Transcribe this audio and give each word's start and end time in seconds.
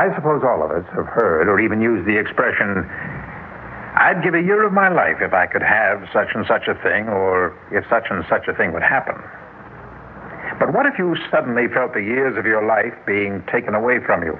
I 0.00 0.08
suppose 0.14 0.40
all 0.42 0.64
of 0.64 0.70
us 0.70 0.86
have 0.96 1.04
heard 1.04 1.46
or 1.46 1.60
even 1.60 1.82
used 1.82 2.08
the 2.08 2.16
expression, 2.16 2.88
I'd 4.00 4.24
give 4.24 4.32
a 4.32 4.40
year 4.40 4.64
of 4.64 4.72
my 4.72 4.88
life 4.88 5.20
if 5.20 5.34
I 5.34 5.44
could 5.44 5.60
have 5.60 6.08
such 6.10 6.28
and 6.34 6.46
such 6.48 6.68
a 6.68 6.74
thing, 6.80 7.10
or 7.10 7.52
if 7.70 7.84
such 7.90 8.06
and 8.08 8.24
such 8.24 8.48
a 8.48 8.54
thing 8.54 8.72
would 8.72 8.82
happen. 8.82 9.16
But 10.58 10.72
what 10.72 10.86
if 10.86 10.96
you 10.96 11.16
suddenly 11.30 11.68
felt 11.68 11.92
the 11.92 12.00
years 12.00 12.38
of 12.38 12.46
your 12.46 12.64
life 12.64 12.94
being 13.06 13.44
taken 13.52 13.74
away 13.74 14.00
from 14.00 14.22
you? 14.22 14.38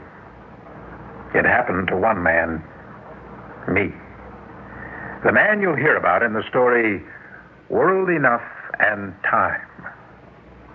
It 1.35 1.45
happened 1.45 1.89
to 1.89 1.97
one 1.97 2.23
man, 2.23 2.65
me. 3.69 3.93
The 5.25 5.33
man 5.33 5.61
you'll 5.61 5.77
hear 5.77 5.97
about 5.97 6.23
in 6.23 6.33
the 6.33 6.43
story 6.49 7.05
World 7.69 8.09
Enough 8.09 8.41
and 8.79 9.13
Time 9.29 9.61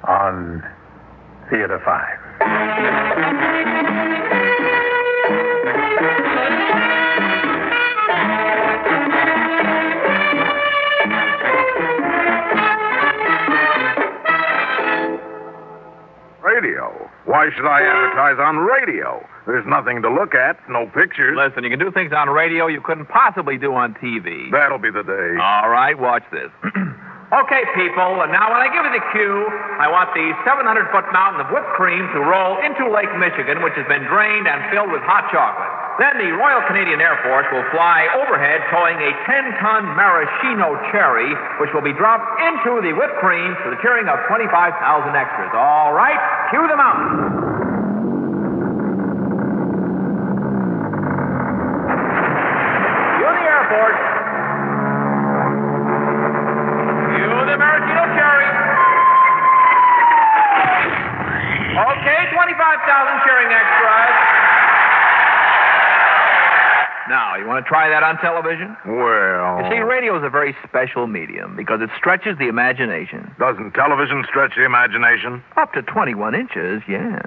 on 0.03 0.63
Theater 1.49 1.81
5. 1.83 4.34
Radio. 16.43 17.09
Why 17.25 17.49
should 17.55 17.65
I 17.65 17.81
advertise 17.81 18.37
on 18.39 18.57
radio? 18.57 19.25
There's 19.47 19.65
nothing 19.67 20.01
to 20.03 20.09
look 20.13 20.35
at, 20.35 20.57
no 20.69 20.85
pictures. 20.85 21.35
Listen, 21.35 21.63
you 21.63 21.69
can 21.71 21.79
do 21.79 21.91
things 21.91 22.11
on 22.15 22.29
radio 22.29 22.67
you 22.67 22.81
couldn't 22.81 23.07
possibly 23.07 23.57
do 23.57 23.73
on 23.73 23.95
TV. 23.95 24.51
That'll 24.51 24.77
be 24.77 24.91
the 24.91 25.03
day. 25.03 25.41
All 25.41 25.69
right, 25.69 25.97
watch 25.97 26.23
this. 26.31 26.51
okay, 27.33 27.63
people, 27.73 28.21
and 28.21 28.29
now 28.29 28.53
when 28.53 28.61
I 28.61 28.69
give 28.69 28.85
you 28.85 28.93
the 28.93 29.05
cue, 29.09 29.37
I 29.81 29.89
want 29.89 30.13
the 30.13 30.29
700 30.45 30.61
foot 30.93 31.09
mountain 31.09 31.41
of 31.41 31.49
whipped 31.49 31.73
cream 31.73 32.05
to 32.13 32.19
roll 32.21 32.61
into 32.61 32.85
Lake 32.91 33.09
Michigan, 33.17 33.65
which 33.65 33.73
has 33.79 33.87
been 33.89 34.05
drained 34.05 34.45
and 34.45 34.61
filled 34.69 34.93
with 34.93 35.01
hot 35.01 35.25
chocolate. 35.33 35.71
Then 35.97 36.19
the 36.19 36.35
Royal 36.35 36.59
Canadian 36.67 36.99
Air 36.99 37.15
Force 37.23 37.47
will 37.55 37.63
fly 37.71 38.05
overhead 38.19 38.59
towing 38.67 38.99
a 38.99 39.11
10 39.25 39.63
ton 39.63 39.95
maraschino 39.95 40.75
cherry, 40.91 41.31
which 41.63 41.71
will 41.71 41.85
be 41.85 41.95
dropped 41.95 42.27
into 42.43 42.83
the 42.83 42.91
whipped 42.91 43.17
cream 43.23 43.55
to 43.63 43.67
the 43.71 43.79
cheering 43.79 44.11
of 44.11 44.19
25,000 44.27 44.75
extras. 45.15 45.51
All 45.55 45.95
right, 45.95 46.19
cue 46.51 46.67
the 46.67 46.75
mountain. 46.77 47.54
25,000 62.75 63.23
cheering 63.23 63.51
extras. 63.55 64.15
Now, 67.07 67.35
you 67.37 67.47
want 67.47 67.63
to 67.63 67.69
try 67.69 67.87
that 67.87 68.03
on 68.03 68.17
television? 68.17 68.75
Well. 68.85 69.61
You 69.63 69.69
see, 69.71 69.79
radio 69.79 70.17
is 70.17 70.23
a 70.23 70.29
very 70.29 70.55
special 70.67 71.07
medium 71.07 71.55
because 71.55 71.79
it 71.81 71.89
stretches 71.97 72.37
the 72.37 72.47
imagination. 72.47 73.33
Doesn't 73.39 73.71
television 73.73 74.25
stretch 74.27 74.55
the 74.57 74.65
imagination? 74.65 75.43
Up 75.55 75.71
to 75.73 75.83
21 75.83 76.35
inches, 76.35 76.81
yeah. 76.89 77.21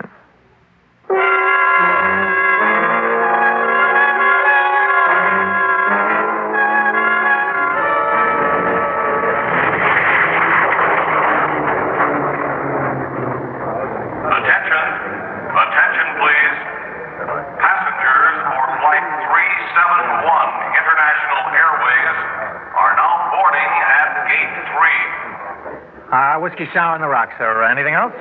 Uh, 26.19 26.35
whiskey 26.43 26.67
sour 26.75 26.99
on 26.99 27.01
the 27.01 27.07
rocks, 27.07 27.31
sir. 27.39 27.63
Anything 27.63 27.95
else? 27.95 28.11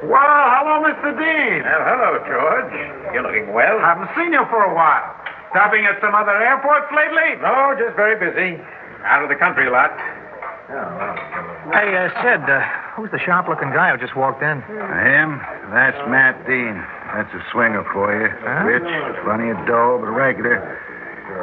Well, 0.00 0.16
hello, 0.56 0.80
Mr. 0.80 1.12
Dean. 1.12 1.60
Well, 1.60 1.84
hello, 1.84 2.10
George. 2.24 2.72
You're 3.12 3.20
looking 3.20 3.52
well. 3.52 3.76
Haven't 3.84 4.08
seen 4.16 4.32
you 4.32 4.40
for 4.48 4.64
a 4.64 4.72
while. 4.72 5.04
Stopping 5.52 5.84
at 5.84 6.00
some 6.00 6.16
other 6.16 6.32
airports 6.40 6.88
lately? 6.96 7.36
No, 7.44 7.76
just 7.76 8.00
very 8.00 8.16
busy. 8.16 8.56
Out 9.04 9.20
of 9.22 9.28
the 9.28 9.36
country 9.36 9.68
a 9.68 9.70
lot. 9.70 9.92
Hey, 11.76 11.92
uh, 12.00 12.08
Sid, 12.24 12.48
uh, 12.48 12.64
who's 12.96 13.12
the 13.12 13.20
sharp-looking 13.20 13.76
guy 13.76 13.92
who 13.92 14.00
just 14.00 14.16
walked 14.16 14.40
in? 14.40 14.64
Him? 14.64 15.36
That's 15.68 16.00
Matt 16.08 16.48
Dean. 16.48 16.80
That's 17.12 17.28
a 17.36 17.44
swinger 17.52 17.84
for 17.92 18.08
you. 18.08 18.32
Huh? 18.40 18.64
Rich, 18.64 18.88
plenty 19.28 19.52
of 19.52 19.60
dough, 19.68 20.00
but 20.00 20.16
regular. 20.16 20.64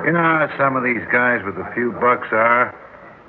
You 0.02 0.18
know 0.18 0.26
how 0.26 0.50
some 0.58 0.74
of 0.76 0.82
these 0.82 1.06
guys 1.14 1.46
with 1.46 1.62
a 1.62 1.70
few 1.78 1.94
bucks 2.02 2.34
are? 2.34 2.74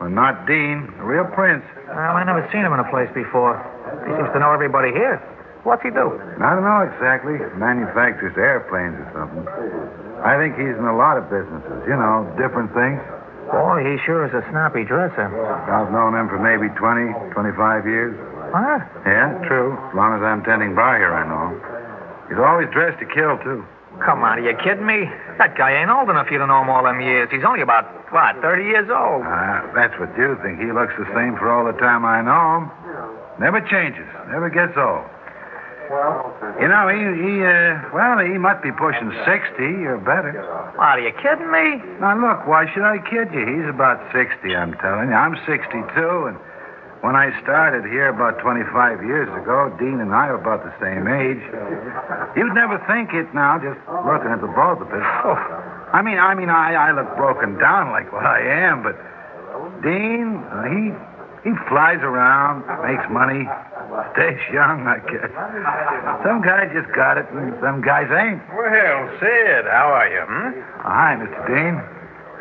Well, 0.00 0.10
not 0.10 0.46
Dean, 0.46 0.94
a 0.98 1.04
real 1.04 1.26
prince. 1.34 1.64
Well, 1.90 2.16
I 2.16 2.22
never 2.22 2.46
seen 2.54 2.62
him 2.62 2.72
in 2.72 2.78
a 2.78 2.88
place 2.90 3.10
before. 3.14 3.58
He 4.06 4.14
seems 4.14 4.30
to 4.32 4.38
know 4.38 4.54
everybody 4.54 4.94
here. 4.94 5.18
What's 5.66 5.82
he 5.82 5.90
do? 5.90 6.14
I 6.38 6.54
don't 6.54 6.62
know 6.62 6.86
exactly. 6.86 7.34
Manufactures 7.58 8.32
airplanes 8.38 8.94
or 8.94 9.10
something. 9.10 9.42
I 10.22 10.38
think 10.38 10.54
he's 10.54 10.78
in 10.78 10.86
a 10.86 10.94
lot 10.94 11.18
of 11.18 11.26
businesses, 11.26 11.82
you 11.86 11.98
know, 11.98 12.30
different 12.38 12.70
things. 12.74 13.02
Boy, 13.50 13.82
he 13.82 13.98
sure 14.06 14.22
is 14.28 14.34
a 14.34 14.44
snappy 14.54 14.84
dresser. 14.84 15.26
I've 15.26 15.90
known 15.90 16.14
him 16.14 16.28
for 16.28 16.38
maybe 16.38 16.70
20, 16.78 17.34
25 17.34 17.86
years. 17.86 18.14
Huh? 18.54 18.78
Yeah, 19.02 19.34
true. 19.50 19.74
As 19.74 19.94
long 19.94 20.14
as 20.14 20.22
I'm 20.22 20.44
tending 20.44 20.74
bar 20.78 20.94
here, 21.00 21.12
I 21.12 21.26
know 21.26 21.52
him. 21.52 21.60
He's 22.28 22.38
always 22.38 22.68
dressed 22.70 23.00
to 23.00 23.06
kill, 23.08 23.40
too. 23.42 23.64
Come 24.04 24.22
on, 24.22 24.38
are 24.38 24.44
you 24.46 24.56
kidding 24.62 24.86
me? 24.86 25.10
That 25.38 25.58
guy 25.58 25.74
ain't 25.74 25.90
old 25.90 26.08
enough 26.08 26.28
for 26.28 26.32
you 26.32 26.38
to 26.38 26.46
know 26.46 26.62
him 26.62 26.70
all 26.70 26.84
them 26.84 27.00
years. 27.00 27.28
He's 27.30 27.42
only 27.42 27.62
about, 27.62 27.84
what, 28.14 28.38
30 28.40 28.62
years 28.62 28.88
old? 28.90 29.26
Uh, 29.26 29.66
that's 29.74 29.94
what 29.98 30.14
you 30.14 30.38
think. 30.42 30.62
He 30.62 30.70
looks 30.70 30.94
the 30.94 31.06
same 31.18 31.34
for 31.34 31.50
all 31.50 31.66
the 31.66 31.76
time 31.82 32.06
I 32.06 32.22
know 32.22 32.62
him. 32.62 32.64
Never 33.42 33.60
changes. 33.66 34.06
Never 34.30 34.50
gets 34.50 34.74
old. 34.78 35.02
Well. 35.90 36.36
You 36.60 36.68
know, 36.68 36.84
he, 36.92 37.00
he 37.00 37.32
uh, 37.40 37.80
well, 37.96 38.20
he 38.20 38.36
must 38.36 38.62
be 38.62 38.70
pushing 38.70 39.08
60 39.24 39.88
or 39.88 39.96
better. 39.98 40.36
What, 40.76 40.98
are 40.98 41.00
you 41.00 41.12
kidding 41.16 41.48
me? 41.50 41.80
Now, 41.98 42.14
look, 42.18 42.46
why 42.46 42.68
should 42.70 42.84
I 42.84 42.98
kid 42.98 43.32
you? 43.32 43.46
He's 43.46 43.68
about 43.72 43.98
60, 44.12 44.54
I'm 44.54 44.74
telling 44.84 45.08
you. 45.08 45.16
I'm 45.16 45.34
62, 45.48 45.80
and 46.28 46.36
when 47.00 47.14
I 47.14 47.30
started 47.42 47.84
here 47.84 48.08
about 48.08 48.40
25 48.40 49.04
years 49.04 49.28
ago, 49.40 49.70
Dean 49.78 50.00
and 50.00 50.14
I 50.14 50.30
were 50.30 50.40
about 50.40 50.64
the 50.64 50.74
same 50.82 51.06
age. 51.06 51.38
You'd 52.36 52.54
never 52.54 52.82
think 52.90 53.14
it 53.14 53.32
now, 53.34 53.58
just 53.58 53.78
looking 53.86 54.34
at 54.34 54.40
the 54.40 54.50
both 54.50 54.82
of 54.82 54.90
us. 54.90 55.06
Oh. 55.24 55.38
I 55.92 56.02
mean, 56.02 56.18
I 56.18 56.34
mean, 56.34 56.50
I, 56.50 56.74
I 56.74 56.92
look 56.92 57.08
broken 57.16 57.56
down 57.58 57.90
like 57.90 58.12
what 58.12 58.26
I 58.26 58.40
am, 58.42 58.82
but 58.82 58.98
Dean, 59.82 60.42
he 60.68 60.92
he 61.46 61.54
flies 61.70 62.02
around, 62.02 62.66
makes 62.82 63.06
money, 63.10 63.46
stays 64.12 64.42
young, 64.52 64.84
I 64.90 64.98
guess. 65.06 65.30
Some 66.26 66.42
guys 66.42 66.68
just 66.74 66.90
got 66.94 67.16
it, 67.16 67.30
and 67.30 67.54
some 67.62 67.80
guys 67.80 68.10
ain't. 68.10 68.42
Well, 68.50 69.06
Sid, 69.22 69.64
how 69.70 69.94
are 69.94 70.08
you? 70.10 70.22
Hmm? 70.26 70.60
Hi, 70.82 71.14
Mr. 71.14 71.40
Dean. 71.46 71.78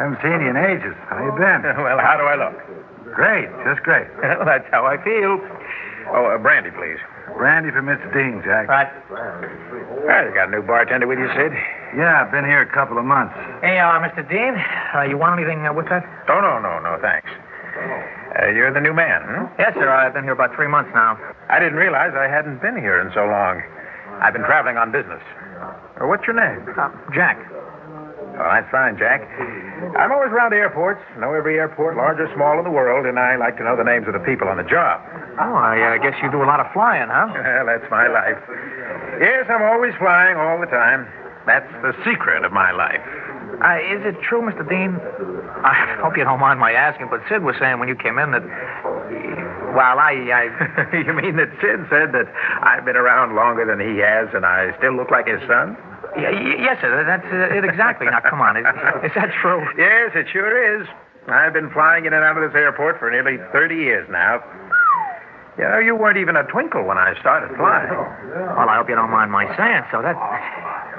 Haven't 0.02 0.18
seen 0.22 0.42
you 0.42 0.50
in 0.50 0.58
ages. 0.58 0.98
How 1.10 1.24
you 1.24 1.32
been? 1.38 1.62
well, 1.78 2.00
how 2.02 2.18
do 2.18 2.26
I 2.26 2.36
look? 2.36 2.58
Great, 3.14 3.50
just 3.66 3.82
great. 3.84 4.08
Well, 4.22 4.46
that's 4.46 4.68
how 4.72 4.86
I 4.86 4.98
feel. 5.04 5.40
Oh, 6.14 6.26
uh, 6.32 6.38
brandy, 6.38 6.72
please. 6.72 7.00
Brandy 7.36 7.72
for 7.72 7.82
Mr. 7.82 8.08
Dean, 8.14 8.42
Jack. 8.46 8.68
Right. 8.68 8.88
Well, 9.12 10.24
you 10.26 10.34
got 10.34 10.48
a 10.48 10.52
new 10.52 10.62
bartender 10.64 11.08
with 11.08 11.20
you, 11.20 11.28
Sid? 11.36 11.52
Yeah, 11.98 12.24
I've 12.24 12.32
been 12.32 12.46
here 12.46 12.62
a 12.62 12.72
couple 12.72 12.98
of 12.98 13.06
months. 13.06 13.36
Hey, 13.62 13.80
uh, 13.80 14.00
Mr. 14.00 14.24
Dean, 14.28 14.56
uh, 14.96 15.04
you 15.04 15.18
want 15.18 15.40
anything 15.40 15.66
uh, 15.68 15.74
with 15.74 15.90
that? 15.90 16.06
Oh, 16.30 16.40
no, 16.40 16.60
no, 16.60 16.80
no, 16.80 16.98
thanks. 17.02 17.28
Uh, 18.40 18.48
you're 18.56 18.72
the 18.74 18.80
new 18.82 18.94
man, 18.94 19.22
hmm? 19.24 19.46
Yes, 19.60 19.74
sir. 19.76 19.90
I've 19.90 20.14
been 20.14 20.24
here 20.24 20.34
about 20.34 20.56
three 20.56 20.68
months 20.68 20.92
now. 20.94 21.18
I 21.50 21.60
didn't 21.60 21.78
realize 21.78 22.14
I 22.16 22.28
hadn't 22.28 22.62
been 22.62 22.78
here 22.78 23.00
in 23.02 23.12
so 23.14 23.26
long. 23.26 23.62
I've 24.22 24.34
been 24.34 24.46
traveling 24.46 24.78
on 24.78 24.92
business. 24.92 25.22
Uh, 25.62 26.08
what's 26.08 26.26
your 26.26 26.36
name? 26.36 26.66
Uh, 26.78 26.90
Jack. 27.14 27.38
Oh, 28.38 28.50
that's 28.54 28.70
fine, 28.70 28.98
Jack. 28.98 29.26
I'm 29.98 30.12
always 30.12 30.30
around 30.30 30.54
airports, 30.54 31.02
know 31.18 31.34
every 31.34 31.58
airport, 31.58 31.98
large 31.98 32.20
or 32.20 32.30
small, 32.36 32.58
in 32.60 32.64
the 32.64 32.72
world, 32.72 33.06
and 33.06 33.18
I 33.18 33.36
like 33.36 33.58
to 33.58 33.64
know 33.64 33.76
the 33.76 33.84
names 33.84 34.06
of 34.06 34.14
the 34.14 34.22
people 34.22 34.48
on 34.48 34.58
the 34.58 34.70
job. 34.70 35.02
Oh, 35.42 35.58
I 35.58 35.82
uh, 35.82 35.98
guess 35.98 36.14
you 36.22 36.30
do 36.30 36.44
a 36.44 36.50
lot 36.50 36.60
of 36.60 36.70
flying, 36.72 37.10
huh? 37.10 37.34
Well, 37.34 37.66
that's 37.66 37.90
my 37.90 38.06
life. 38.08 38.38
Yes, 39.18 39.50
I'm 39.50 39.64
always 39.64 39.94
flying 39.98 40.38
all 40.38 40.60
the 40.62 40.70
time. 40.70 41.10
That's 41.50 41.70
the 41.82 41.98
secret 42.06 42.46
of 42.46 42.52
my 42.54 42.72
life. 42.72 43.02
Uh, 43.58 43.82
is 43.82 44.06
it 44.06 44.22
true, 44.22 44.46
Mr. 44.46 44.62
Dean? 44.70 45.02
I 45.66 45.98
hope 45.98 46.18
you 46.18 46.24
don't 46.24 46.40
mind 46.40 46.60
my 46.60 46.74
asking, 46.74 47.08
but 47.10 47.22
Sid 47.30 47.42
was 47.42 47.56
saying 47.58 47.80
when 47.80 47.88
you 47.88 47.96
came 47.96 48.20
in 48.20 48.30
that. 48.38 48.46
Well, 49.74 49.98
I. 49.98 50.14
I... 50.30 50.44
you 51.06 51.14
mean 51.14 51.38
that 51.38 51.50
Sid 51.58 51.90
said 51.90 52.14
that 52.14 52.30
I've 52.62 52.86
been 52.86 52.98
around 52.98 53.34
longer 53.34 53.66
than 53.66 53.82
he 53.82 53.98
has 53.98 54.30
and 54.36 54.46
I 54.46 54.78
still 54.78 54.94
look 54.94 55.10
like 55.10 55.26
his 55.26 55.42
son? 55.48 55.74
Y- 56.18 56.24
y- 56.34 56.58
yes, 56.60 56.78
sir. 56.82 57.04
That's 57.06 57.26
uh, 57.32 57.56
it 57.58 57.64
exactly. 57.64 58.08
Now, 58.08 58.20
come 58.22 58.42
on. 58.42 58.58
Is, 58.58 58.66
is 59.06 59.12
that 59.16 59.30
true? 59.42 59.62
Yes, 59.78 60.12
it 60.16 60.28
sure 60.34 60.82
is. 60.82 60.88
I've 61.28 61.54
been 61.54 61.70
flying 61.72 62.06
in 62.06 62.14
and 62.14 62.24
out 62.24 62.38
of 62.38 62.44
this 62.52 62.56
airport 62.58 63.00
for 63.00 63.12
nearly 63.12 63.38
30 63.52 63.76
years 63.76 64.08
now. 64.10 64.42
You 65.58 65.66
know, 65.66 65.80
you 65.82 65.96
weren't 65.98 66.18
even 66.22 66.38
a 66.38 66.44
twinkle 66.46 66.86
when 66.86 66.98
I 67.02 67.18
started 67.20 67.50
flying. 67.58 67.90
Well, 67.90 68.70
I 68.70 68.78
hope 68.78 68.88
you 68.90 68.96
don't 68.96 69.10
mind 69.10 69.32
my 69.34 69.50
saying 69.58 69.90
so. 69.90 70.06
That, 70.06 70.14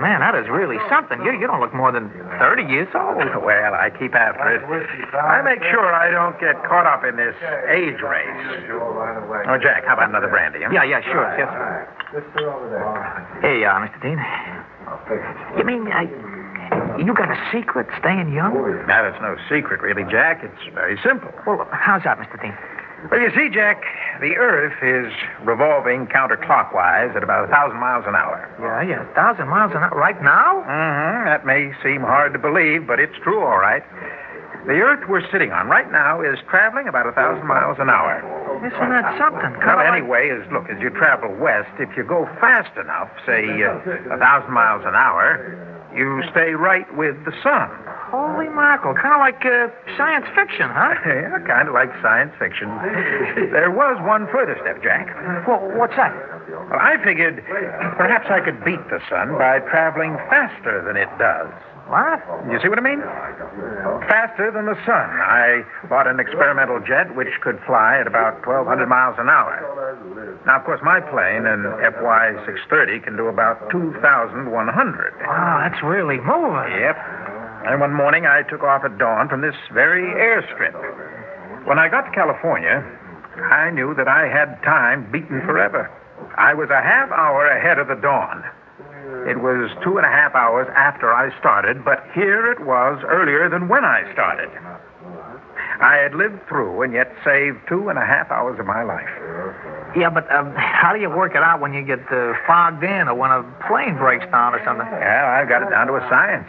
man, 0.02 0.18
that 0.18 0.34
is 0.34 0.50
really 0.50 0.76
something. 0.90 1.22
You, 1.22 1.30
you 1.38 1.46
don't 1.46 1.60
look 1.62 1.72
more 1.72 1.92
than 1.94 2.10
30 2.42 2.66
years 2.66 2.90
old. 2.92 3.22
Well, 3.38 3.72
I 3.78 3.88
keep 3.94 4.18
after 4.18 4.50
it. 4.58 5.14
I 5.14 5.40
make 5.46 5.62
sure 5.70 5.86
I 5.94 6.10
don't 6.10 6.34
get 6.42 6.58
caught 6.66 6.90
up 6.90 7.06
in 7.06 7.14
this 7.14 7.38
age 7.70 8.02
race. 8.02 8.34
Oh, 9.46 9.56
Jack, 9.62 9.86
how 9.86 9.94
about 9.94 10.10
another 10.10 10.28
brandy? 10.28 10.66
Huh? 10.66 10.74
Yeah, 10.74 10.82
yeah, 10.82 11.00
sure. 11.06 11.22
Yes, 11.38 11.48
sir. 11.54 11.88
Hey, 13.40 13.62
uh, 13.64 13.78
Mr. 13.78 14.02
Dean. 14.02 14.18
You 15.56 15.64
mean 15.64 15.90
uh, 15.90 16.04
you 16.98 17.14
got 17.14 17.30
a 17.30 17.38
secret 17.52 17.86
staying 17.98 18.32
young? 18.32 18.52
Now, 18.86 19.02
that's 19.02 19.20
no 19.22 19.36
secret, 19.48 19.80
really, 19.80 20.04
Jack. 20.10 20.42
It's 20.42 20.74
very 20.74 20.98
simple. 21.02 21.30
Well, 21.46 21.66
how's 21.72 22.02
that, 22.04 22.18
Mr. 22.18 22.40
Dean? 22.40 22.54
Well, 23.10 23.20
you 23.20 23.30
see, 23.30 23.48
Jack, 23.48 23.82
the 24.20 24.34
Earth 24.34 24.74
is 24.82 25.12
revolving 25.46 26.08
counterclockwise 26.08 27.14
at 27.14 27.22
about 27.22 27.44
a 27.44 27.48
thousand 27.48 27.78
miles 27.78 28.04
an 28.08 28.16
hour. 28.16 28.50
Yeah, 28.60 28.82
yeah, 28.82 29.08
a 29.08 29.14
thousand 29.14 29.48
miles 29.48 29.70
an 29.70 29.78
hour. 29.78 29.94
Right 29.94 30.20
now? 30.20 30.64
Mm-hmm. 30.66 31.24
That 31.26 31.46
may 31.46 31.70
seem 31.82 32.00
hard 32.00 32.32
to 32.32 32.38
believe, 32.40 32.86
but 32.88 32.98
it's 32.98 33.16
true, 33.22 33.40
all 33.40 33.58
right. 33.58 33.84
The 34.66 34.74
Earth 34.80 35.08
we're 35.08 35.24
sitting 35.30 35.52
on 35.52 35.68
right 35.68 35.90
now 35.90 36.20
is 36.20 36.38
traveling 36.50 36.88
about 36.88 37.06
a 37.06 37.12
thousand 37.12 37.46
miles 37.46 37.78
an 37.80 37.88
hour. 37.88 38.20
Isn't 38.58 38.90
that 38.90 39.16
something? 39.18 39.54
Well, 39.64 39.80
anyway, 39.80 40.30
as 40.30 40.42
look, 40.52 40.68
as 40.68 40.80
you 40.80 40.90
travel 40.90 41.32
west, 41.36 41.70
if 41.78 41.88
you 41.96 42.02
go 42.04 42.26
fast 42.40 42.76
enough, 42.76 43.08
say 43.24 43.46
uh, 43.62 43.78
a 44.12 44.18
thousand 44.18 44.52
miles 44.52 44.82
an 44.84 44.94
hour, 44.94 45.38
you 45.94 46.22
stay 46.30 46.52
right 46.52 46.84
with 46.96 47.16
the 47.24 47.32
sun. 47.42 47.70
Holy 48.10 48.48
mackerel. 48.48 48.94
Kind 48.94 49.14
of 49.14 49.20
like 49.20 49.40
uh, 49.46 49.68
science 49.96 50.26
fiction, 50.34 50.68
huh? 50.68 50.94
Yeah, 51.06 51.38
kind 51.46 51.68
of 51.68 51.74
like 51.74 51.88
science 52.02 52.32
fiction. 52.38 52.68
there 53.52 53.70
was 53.70 53.96
one 54.04 54.26
further 54.32 54.56
step, 54.60 54.82
Jack. 54.82 55.06
Well, 55.46 55.60
what's 55.78 55.96
that? 55.96 56.12
Well, 56.50 56.80
I 56.80 56.96
figured 57.04 57.44
perhaps 57.96 58.26
I 58.28 58.40
could 58.40 58.64
beat 58.64 58.80
the 58.90 59.00
sun 59.08 59.32
by 59.38 59.60
traveling 59.70 60.16
faster 60.28 60.82
than 60.84 60.96
it 60.96 61.08
does. 61.18 61.48
What? 61.88 62.20
You 62.52 62.60
see 62.60 62.68
what 62.68 62.76
I 62.76 62.84
mean? 62.84 63.00
Faster 64.12 64.52
than 64.52 64.68
the 64.68 64.76
sun. 64.84 65.08
I 65.08 65.64
bought 65.88 66.06
an 66.06 66.20
experimental 66.20 66.80
jet 66.84 67.16
which 67.16 67.32
could 67.40 67.58
fly 67.64 67.96
at 67.96 68.06
about 68.06 68.44
1,200 68.44 68.86
miles 68.86 69.16
an 69.18 69.32
hour. 69.32 69.56
Now, 70.44 70.60
of 70.60 70.64
course, 70.68 70.80
my 70.84 71.00
plane, 71.00 71.48
an 71.48 71.64
FY 71.80 72.44
630, 72.44 73.00
can 73.00 73.16
do 73.16 73.28
about 73.32 73.70
2,100. 73.72 74.44
Wow, 74.44 75.24
ah, 75.28 75.64
that's 75.64 75.82
really 75.82 76.20
moving. 76.20 76.76
Yep. 76.76 76.96
And 77.64 77.80
one 77.80 77.94
morning 77.96 78.26
I 78.26 78.42
took 78.44 78.62
off 78.62 78.84
at 78.84 78.98
dawn 78.98 79.28
from 79.28 79.40
this 79.40 79.56
very 79.72 80.04
airstrip. 80.12 80.76
When 81.66 81.78
I 81.78 81.88
got 81.88 82.02
to 82.04 82.12
California, 82.12 82.84
I 83.48 83.70
knew 83.70 83.94
that 83.96 84.08
I 84.08 84.28
had 84.28 84.60
time 84.62 85.10
beaten 85.10 85.40
forever. 85.40 85.88
I 86.36 86.52
was 86.52 86.68
a 86.68 86.82
half 86.82 87.10
hour 87.10 87.46
ahead 87.46 87.78
of 87.78 87.88
the 87.88 87.96
dawn. 87.96 88.44
It 89.28 89.40
was 89.40 89.70
two 89.82 89.96
and 89.96 90.06
a 90.06 90.10
half 90.10 90.34
hours 90.34 90.68
after 90.76 91.12
I 91.12 91.36
started, 91.38 91.84
but 91.84 92.04
here 92.14 92.50
it 92.52 92.60
was 92.60 93.02
earlier 93.06 93.48
than 93.48 93.68
when 93.68 93.84
I 93.84 94.10
started. 94.12 94.50
I 95.80 95.96
had 95.96 96.14
lived 96.14 96.46
through 96.48 96.82
and 96.82 96.92
yet 96.92 97.14
saved 97.24 97.58
two 97.68 97.88
and 97.88 97.98
a 97.98 98.04
half 98.04 98.30
hours 98.30 98.58
of 98.58 98.66
my 98.66 98.82
life. 98.82 99.08
Yeah, 99.96 100.10
but 100.10 100.30
um, 100.32 100.52
how 100.56 100.92
do 100.92 101.00
you 101.00 101.08
work 101.08 101.34
it 101.34 101.42
out 101.42 101.60
when 101.60 101.72
you 101.72 101.82
get 101.82 102.00
uh, 102.12 102.34
fogged 102.46 102.82
in 102.84 103.08
or 103.08 103.14
when 103.14 103.30
a 103.30 103.42
plane 103.68 103.96
breaks 103.96 104.26
down 104.30 104.54
or 104.54 104.62
something? 104.64 104.86
Well, 104.86 105.26
I've 105.26 105.48
got 105.48 105.62
it 105.62 105.70
down 105.70 105.86
to 105.86 105.96
a 105.96 106.04
science. 106.10 106.48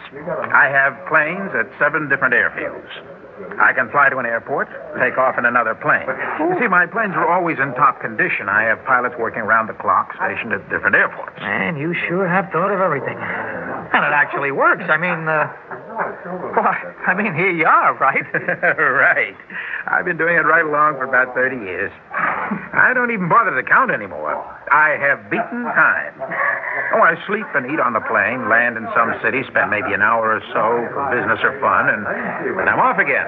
I 0.52 0.68
have 0.68 0.98
planes 1.08 1.52
at 1.56 1.70
seven 1.80 2.10
different 2.10 2.34
airfields. 2.34 3.19
I 3.60 3.74
can 3.74 3.90
fly 3.92 4.10
to 4.10 4.18
an 4.18 4.26
airport, 4.26 4.68
take 5.00 5.18
off 5.18 5.38
in 5.38 5.46
another 5.46 5.76
plane. 5.76 6.08
You 6.40 6.56
see, 6.60 6.68
my 6.68 6.86
planes 6.86 7.14
are 7.16 7.28
always 7.28 7.58
in 7.60 7.74
top 7.76 8.02
condition. 8.02 8.50
I 8.50 8.64
have 8.64 8.84
pilots 8.86 9.16
working 9.20 9.42
around 9.42 9.68
the 9.68 9.74
clock, 9.74 10.14
stationed 10.16 10.54
at 10.54 10.68
different 10.70 10.96
airports. 10.96 11.40
Man, 11.40 11.78
you 11.78 11.94
sure 12.08 12.28
have 12.28 12.52
thought 12.52 12.72
of 12.72 12.80
everything. 12.80 13.18
And 13.18 14.06
it 14.06 14.14
actually 14.14 14.52
works. 14.52 14.84
I 14.88 14.98
mean, 14.98 15.28
uh, 15.28 15.52
well, 16.56 16.76
I 17.08 17.14
mean, 17.14 17.34
here 17.34 17.52
you 17.52 17.66
are, 17.66 17.94
right? 17.96 18.24
right. 18.78 19.36
I've 19.88 20.06
been 20.06 20.18
doing 20.18 20.36
it 20.36 20.46
right 20.46 20.66
along 20.66 20.96
for 20.96 21.04
about 21.04 21.34
30 21.34 21.58
years. 21.58 21.92
I 22.74 22.94
don't 22.94 23.12
even 23.12 23.30
bother 23.30 23.54
to 23.54 23.64
count 23.68 23.92
anymore. 23.92 24.34
I 24.72 24.98
have 25.02 25.30
beaten 25.30 25.66
time. 25.74 26.14
Oh, 26.94 27.02
I 27.02 27.18
sleep 27.26 27.46
and 27.54 27.70
eat 27.70 27.80
on 27.80 27.94
the 27.94 28.02
plane, 28.06 28.50
land 28.50 28.78
in 28.78 28.86
some 28.98 29.14
city, 29.22 29.46
spend 29.50 29.70
maybe 29.70 29.94
an 29.94 30.02
hour 30.02 30.34
or 30.38 30.42
so 30.54 30.66
for 30.94 31.06
business 31.14 31.38
or 31.46 31.54
fun, 31.62 31.90
and 31.90 32.02
then 32.58 32.66
I'm 32.66 32.82
off 32.82 32.98
again. 32.98 33.26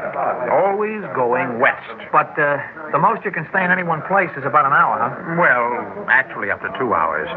Always 0.50 1.01
going 1.13 1.62
west. 1.62 1.85
But 2.09 2.33
uh, 2.38 2.57
the 2.89 2.97
most 2.97 3.21
you 3.25 3.29
can 3.29 3.45
stay 3.53 3.62
in 3.62 3.69
any 3.69 3.83
one 3.85 4.01
place 4.09 4.33
is 4.33 4.45
about 4.45 4.65
an 4.65 4.73
hour, 4.73 4.97
huh? 4.97 5.38
Well, 5.38 6.09
actually, 6.09 6.50
up 6.50 6.62
to 6.65 6.74
two 6.81 6.94
hours. 6.94 7.29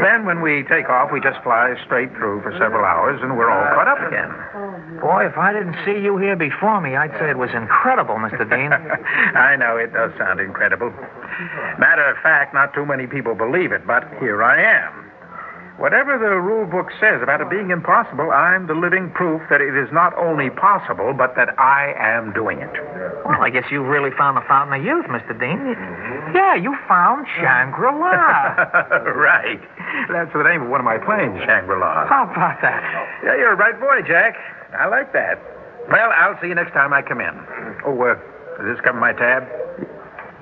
Then, 0.00 0.24
when 0.24 0.40
we 0.40 0.64
take 0.64 0.88
off, 0.88 1.12
we 1.12 1.20
just 1.20 1.40
fly 1.44 1.76
straight 1.84 2.12
through 2.16 2.40
for 2.40 2.52
several 2.56 2.84
hours, 2.84 3.20
and 3.20 3.36
we're 3.36 3.52
all 3.52 3.68
caught 3.76 3.88
up 3.88 4.00
again. 4.00 4.32
Boy, 5.00 5.28
if 5.28 5.36
I 5.36 5.52
didn't 5.52 5.76
see 5.84 6.00
you 6.00 6.16
here 6.16 6.36
before 6.36 6.80
me, 6.80 6.96
I'd 6.96 7.12
say 7.20 7.28
it 7.28 7.38
was 7.38 7.52
incredible, 7.52 8.16
Mr. 8.16 8.48
Dean. 8.48 8.72
I 9.36 9.56
know 9.56 9.76
it 9.76 9.92
does 9.92 10.12
sound 10.16 10.40
incredible. 10.40 10.93
Matter 11.78 12.04
of 12.06 12.16
fact, 12.22 12.54
not 12.54 12.74
too 12.74 12.86
many 12.86 13.06
people 13.06 13.34
believe 13.34 13.72
it, 13.72 13.86
but 13.86 14.04
here 14.20 14.42
I 14.42 14.62
am. 14.62 15.04
Whatever 15.76 16.14
the 16.22 16.38
rule 16.38 16.70
book 16.70 16.86
says 17.02 17.18
about 17.18 17.42
it 17.42 17.50
being 17.50 17.74
impossible, 17.74 18.30
I'm 18.30 18.70
the 18.70 18.78
living 18.78 19.10
proof 19.10 19.42
that 19.50 19.58
it 19.60 19.74
is 19.74 19.90
not 19.90 20.14
only 20.14 20.48
possible, 20.54 21.10
but 21.18 21.34
that 21.34 21.58
I 21.58 21.90
am 21.98 22.30
doing 22.32 22.62
it. 22.62 22.70
Well, 23.26 23.42
I 23.42 23.50
guess 23.50 23.66
you've 23.74 23.90
really 23.90 24.14
found 24.14 24.38
the 24.38 24.46
fountain 24.46 24.78
of 24.78 24.86
youth, 24.86 25.06
Mr. 25.10 25.34
Dean. 25.34 25.74
Yeah, 26.30 26.54
you 26.54 26.78
found 26.86 27.26
Shangri-La. 27.26 28.54
right. 29.18 29.58
That's 30.14 30.30
the 30.30 30.46
name 30.46 30.62
of 30.62 30.68
one 30.70 30.78
of 30.78 30.86
my 30.86 30.98
planes, 31.02 31.42
Shangri-La. 31.42 32.06
How 32.06 32.30
about 32.30 32.62
that? 32.62 32.78
Yeah, 33.26 33.34
you're 33.34 33.54
a 33.54 33.56
bright 33.58 33.80
boy, 33.80 34.06
Jack. 34.06 34.38
I 34.78 34.86
like 34.86 35.12
that. 35.12 35.42
Well, 35.90 36.10
I'll 36.14 36.38
see 36.40 36.46
you 36.46 36.54
next 36.54 36.70
time 36.72 36.92
I 36.92 37.02
come 37.02 37.18
in. 37.20 37.34
Oh, 37.84 37.98
uh, 37.98 38.14
does 38.62 38.76
this 38.76 38.80
cover 38.84 39.00
my 39.00 39.12
tab? 39.12 39.42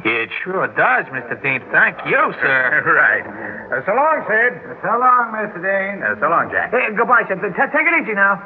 It 0.05 0.31
sure 0.43 0.67
does, 0.67 1.07
Mr. 1.15 1.41
Dean. 1.43 1.63
Thank 1.71 1.97
you, 2.07 2.35
sir. 2.43 2.83
right. 2.91 3.23
Uh, 3.71 3.87
so 3.87 3.95
long, 3.95 4.27
Sid. 4.27 4.53
So 4.83 4.91
long, 4.99 5.31
Mr. 5.31 5.63
Dean. 5.63 6.03
Uh, 6.03 6.19
so 6.19 6.27
long, 6.29 6.51
Jack. 6.51 6.73
Hey, 6.73 6.91
goodbye, 6.97 7.23
Sid. 7.29 7.39
T- 7.39 7.71
take 7.71 7.87
it 7.87 7.95
easy 8.03 8.15
now. 8.15 8.43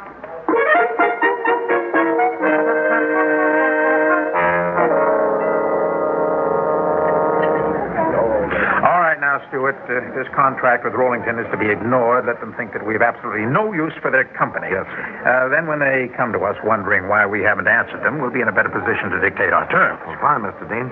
All 8.87 9.01
right, 9.03 9.19
now, 9.19 9.43
Stuart, 9.49 9.75
uh, 9.91 10.15
this 10.15 10.29
contract 10.37 10.85
with 10.85 10.93
Rollington 10.95 11.43
is 11.43 11.49
to 11.51 11.59
be 11.59 11.67
ignored. 11.73 12.27
Let 12.27 12.39
them 12.41 12.55
think 12.55 12.73
that 12.73 12.87
we 12.87 12.93
have 12.95 13.03
absolutely 13.03 13.47
no 13.51 13.73
use 13.73 13.93
for 14.01 14.11
their 14.13 14.25
company. 14.39 14.69
Yes, 14.71 14.87
sir. 14.87 15.03
Uh, 15.27 15.49
then, 15.49 15.67
when 15.67 15.81
they 15.81 16.07
come 16.17 16.31
to 16.33 16.41
us 16.47 16.55
wondering 16.63 17.09
why 17.09 17.27
we 17.27 17.43
haven't 17.43 17.67
answered 17.67 18.05
them, 18.05 18.21
we'll 18.21 18.31
be 18.31 18.41
in 18.41 18.49
a 18.49 18.55
better 18.55 18.69
position 18.71 19.11
to 19.11 19.19
dictate 19.19 19.53
our 19.53 19.67
terms. 19.73 19.99
Fine, 20.21 20.47
Mr. 20.47 20.69
Dean. 20.71 20.87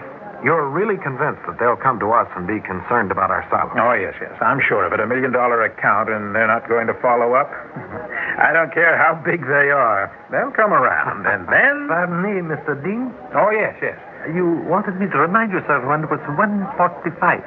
You're 0.45 0.69
really 0.69 1.01
convinced 1.01 1.41
that 1.49 1.57
they'll 1.57 1.81
come 1.81 1.97
to 2.05 2.13
us 2.13 2.29
and 2.37 2.45
be 2.45 2.61
concerned 2.61 3.09
about 3.09 3.33
our 3.33 3.49
salary. 3.49 3.81
Oh, 3.81 3.97
yes, 3.97 4.13
yes. 4.21 4.37
I'm 4.45 4.61
sure 4.61 4.85
of 4.85 4.93
it. 4.93 5.01
A 5.01 5.09
million 5.09 5.33
dollar 5.33 5.65
account, 5.65 6.13
and 6.13 6.37
they're 6.37 6.47
not 6.47 6.69
going 6.69 6.87
to 6.87 6.97
follow 7.01 7.33
up. 7.33 7.49
I 8.37 8.53
don't 8.53 8.69
care 8.69 8.93
how 9.01 9.17
big 9.25 9.41
they 9.49 9.73
are. 9.73 10.13
They'll 10.29 10.53
come 10.53 10.77
around, 10.77 11.25
and 11.25 11.49
then. 11.49 11.89
Pardon 11.89 12.21
me, 12.21 12.45
Mr. 12.45 12.77
Dean. 12.77 13.09
Oh, 13.33 13.49
yes, 13.57 13.73
yes. 13.81 13.97
You 14.37 14.61
wanted 14.69 15.01
me 15.01 15.09
to 15.09 15.17
remind 15.17 15.53
you, 15.53 15.65
sir, 15.65 15.81
when 15.81 16.05
it 16.05 16.11
was 16.13 16.21
145, 16.37 16.77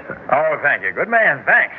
sir. 0.09 0.17
Oh, 0.33 0.57
thank 0.65 0.81
you. 0.81 0.89
Good 0.89 1.09
man. 1.09 1.45
Thanks. 1.45 1.77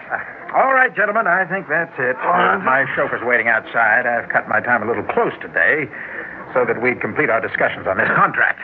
All 0.55 0.71
right, 0.71 0.95
gentlemen, 0.95 1.27
I 1.27 1.43
think 1.51 1.67
that's 1.67 1.99
it. 1.99 2.15
Uh, 2.15 2.63
my 2.63 2.87
chauffeur's 2.95 3.27
waiting 3.27 3.51
outside. 3.51 4.07
I've 4.07 4.31
cut 4.31 4.47
my 4.47 4.63
time 4.63 4.83
a 4.83 4.87
little 4.87 5.07
close 5.11 5.35
today 5.43 5.91
so 6.55 6.63
that 6.63 6.79
we 6.79 6.95
complete 6.95 7.27
our 7.29 7.43
discussions 7.43 7.91
on 7.91 7.99
this 7.99 8.11
contract. 8.15 8.63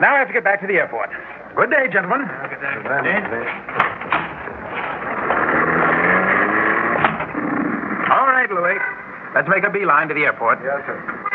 Now 0.00 0.14
I 0.14 0.18
have 0.18 0.26
to 0.28 0.34
get 0.34 0.44
back 0.44 0.60
to 0.60 0.66
the 0.66 0.82
airport. 0.82 1.10
Good 1.56 1.70
day, 1.70 1.88
gentlemen. 1.90 2.20
Good 2.20 2.60
day. 2.60 3.46
All 8.12 8.28
right, 8.28 8.48
Louis. 8.50 8.78
Let's 9.34 9.48
make 9.48 9.64
a 9.64 9.70
beeline 9.70 10.08
to 10.08 10.14
the 10.14 10.24
airport. 10.24 10.58
Yes, 10.62 10.82
sir. 10.86 11.25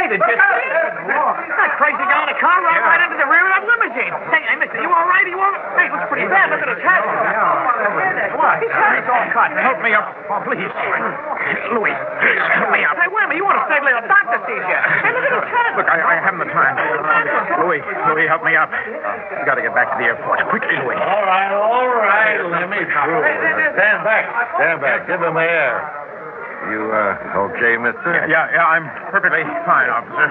Hey, 0.00 0.08
did 0.08 0.20
you 0.24 0.32
see 0.32 0.68
that 1.60 1.76
crazy 1.76 2.00
guy 2.08 2.24
in 2.24 2.32
a 2.32 2.38
car 2.40 2.56
ran 2.64 2.80
right 2.80 3.04
into 3.04 3.20
the 3.20 3.28
rear 3.28 3.44
of 3.44 3.52
that 3.52 3.64
limousine? 3.68 4.12
Hey, 4.32 4.40
hey, 4.48 4.56
mister, 4.56 4.80
you 4.80 4.88
all 4.88 5.04
right? 5.04 5.28
You 5.28 5.36
all 5.36 5.52
right? 5.52 5.76
Hey, 5.76 5.86
it 5.88 5.92
looks 5.92 6.08
pretty 6.08 6.24
bad. 6.24 6.48
Look 6.48 6.64
at 6.64 6.72
his 6.72 6.80
hat. 6.80 7.04
What? 8.32 8.64
His 8.64 8.72
hat 8.72 8.96
is 8.96 9.04
all 9.12 9.26
cut. 9.36 9.52
Help 9.60 9.76
me 9.84 9.92
up, 9.92 10.08
oh, 10.32 10.40
please. 10.48 10.72
Louis, 11.76 11.92
please, 11.92 12.40
help 12.56 12.72
me 12.72 12.80
up. 12.88 12.96
Hey, 12.96 13.12
wait 13.12 13.24
a 13.24 13.28
minute. 13.28 13.36
You 13.36 13.44
want 13.44 13.60
to 13.60 13.64
stay 13.68 13.76
till 13.76 13.92
the 13.92 14.08
doctor 14.08 14.40
sees 14.48 14.64
you. 14.64 14.78
Hey, 15.04 15.12
look 15.12 15.24
at 15.28 15.36
his 15.36 15.48
hat. 15.52 15.72
Look, 15.76 15.88
I, 15.92 15.98
I 16.00 16.14
haven't 16.16 16.40
the 16.40 16.52
time. 16.56 16.80
Uh, 16.80 17.60
Louis, 17.60 17.84
Louis, 18.08 18.24
help 18.24 18.40
me 18.40 18.56
up. 18.56 18.72
Uh, 18.72 19.36
We've 19.36 19.44
got 19.44 19.60
to 19.60 19.64
get 19.64 19.76
back 19.76 19.92
to 19.92 19.96
the 20.00 20.08
airport. 20.16 20.40
Quickly, 20.48 20.80
Louis. 20.80 20.96
All 20.96 21.24
right, 21.28 21.52
all 21.52 21.92
right. 21.92 22.40
Let 22.40 22.72
me 22.72 22.88
through. 22.88 23.20
Stand 23.76 24.00
back. 24.08 24.24
Stand 24.56 24.80
back. 24.80 25.04
Give 25.04 25.20
him 25.20 25.36
the 25.36 25.44
air. 25.44 25.99
You, 26.68 26.92
uh, 26.92 27.48
okay, 27.48 27.80
mister? 27.80 28.12
Yeah, 28.28 28.52
yeah, 28.52 28.68
I'm 28.68 28.84
perfectly 29.08 29.40
fine, 29.64 29.88
officer. 29.88 30.28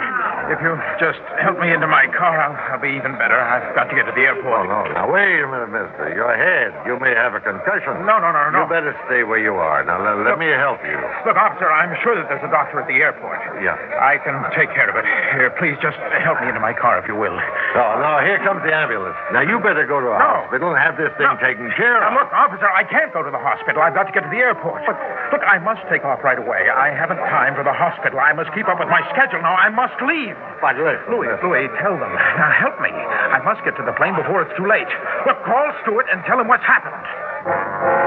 If 0.54 0.62
you'll 0.62 0.78
just 1.02 1.18
help 1.42 1.58
me 1.58 1.74
into 1.74 1.90
my 1.90 2.06
car, 2.14 2.38
I'll, 2.38 2.54
I'll 2.70 2.82
be 2.82 2.94
even 2.94 3.18
better. 3.18 3.38
I've 3.38 3.74
got 3.74 3.90
to 3.90 3.96
get 3.98 4.06
to 4.06 4.14
the 4.14 4.30
airport. 4.30 4.46
Oh, 4.46 4.70
no. 4.70 4.86
Now, 4.94 5.10
wait 5.10 5.42
a 5.42 5.50
minute, 5.50 5.74
mister. 5.74 6.14
Your 6.14 6.30
head. 6.38 6.74
You 6.86 7.02
may 7.02 7.18
have 7.18 7.34
a 7.34 7.42
concussion. 7.42 8.06
No, 8.06 8.22
no, 8.22 8.30
no, 8.30 8.54
no. 8.54 8.62
You 8.62 8.70
better 8.70 8.94
stay 9.10 9.26
where 9.26 9.42
you 9.42 9.58
are. 9.58 9.82
Now, 9.82 9.98
let, 10.02 10.22
let 10.22 10.38
me 10.38 10.50
help 10.54 10.82
you. 10.86 10.98
Look, 11.26 11.34
officer, 11.38 11.66
I'm 11.70 11.98
sure 12.06 12.14
that 12.14 12.30
there's 12.30 12.46
a 12.46 12.52
doctor 12.54 12.78
at 12.82 12.86
the 12.86 13.02
airport. 13.02 13.42
Yeah. 13.66 13.74
I 13.98 14.22
can 14.22 14.38
take 14.54 14.70
care 14.78 14.90
of 14.90 14.96
it. 15.02 15.06
Here, 15.34 15.50
please 15.58 15.78
just 15.82 15.98
help 16.22 16.42
me 16.46 16.50
into 16.54 16.62
my 16.62 16.74
car, 16.78 17.02
if 17.02 17.10
you 17.10 17.18
will. 17.18 17.36
Oh, 17.78 17.94
no, 18.02 18.22
here 18.22 18.38
comes 18.46 18.62
the 18.62 18.74
ambulance. 18.74 19.18
Now, 19.34 19.42
you 19.42 19.58
better 19.62 19.86
go 19.90 19.98
to 20.02 20.14
a 20.14 20.18
No. 20.22 20.46
hospital 20.46 20.74
and 20.74 20.80
have 20.82 20.94
this 20.98 21.10
thing 21.18 21.30
No. 21.30 21.42
taken 21.42 21.70
care 21.74 21.98
of. 22.02 22.10
Now, 22.10 22.22
look, 22.22 22.30
officer, 22.34 22.70
I 22.70 22.86
can't 22.86 23.10
go 23.14 23.22
to 23.26 23.30
the 23.34 23.42
hospital. 23.42 23.82
I've 23.82 23.98
got 23.98 24.06
to 24.10 24.14
get 24.14 24.26
to 24.26 24.32
the 24.34 24.42
airport. 24.42 24.86
But, 24.86 24.98
look, 25.34 25.42
I 25.46 25.58
must 25.62 25.82
take 25.90 26.06
off 26.06 26.19
right 26.24 26.40
away. 26.40 26.68
I 26.70 26.92
haven't 26.92 27.22
time 27.32 27.56
for 27.56 27.64
the 27.64 27.74
hospital. 27.74 28.20
I 28.20 28.34
must 28.34 28.52
keep 28.54 28.68
up 28.68 28.80
with 28.80 28.90
my 28.90 29.02
schedule 29.12 29.42
now. 29.42 29.56
I 29.56 29.70
must 29.70 29.96
leave. 30.04 30.36
But 30.62 30.76
listen, 30.78 31.06
Louis, 31.12 31.28
listen. 31.32 31.46
Louis, 31.48 31.68
tell 31.80 31.96
them. 31.96 32.12
Now, 32.38 32.52
help 32.56 32.80
me. 32.82 32.92
I 32.92 33.40
must 33.44 33.64
get 33.64 33.76
to 33.78 33.84
the 33.86 33.96
plane 33.96 34.16
before 34.16 34.44
it's 34.44 34.56
too 34.58 34.68
late. 34.68 34.90
Look, 35.28 35.40
call 35.46 35.72
Stewart 35.84 36.08
and 36.12 36.24
tell 36.26 36.40
him 36.40 36.48
what's 36.48 36.66
happened. 36.66 37.99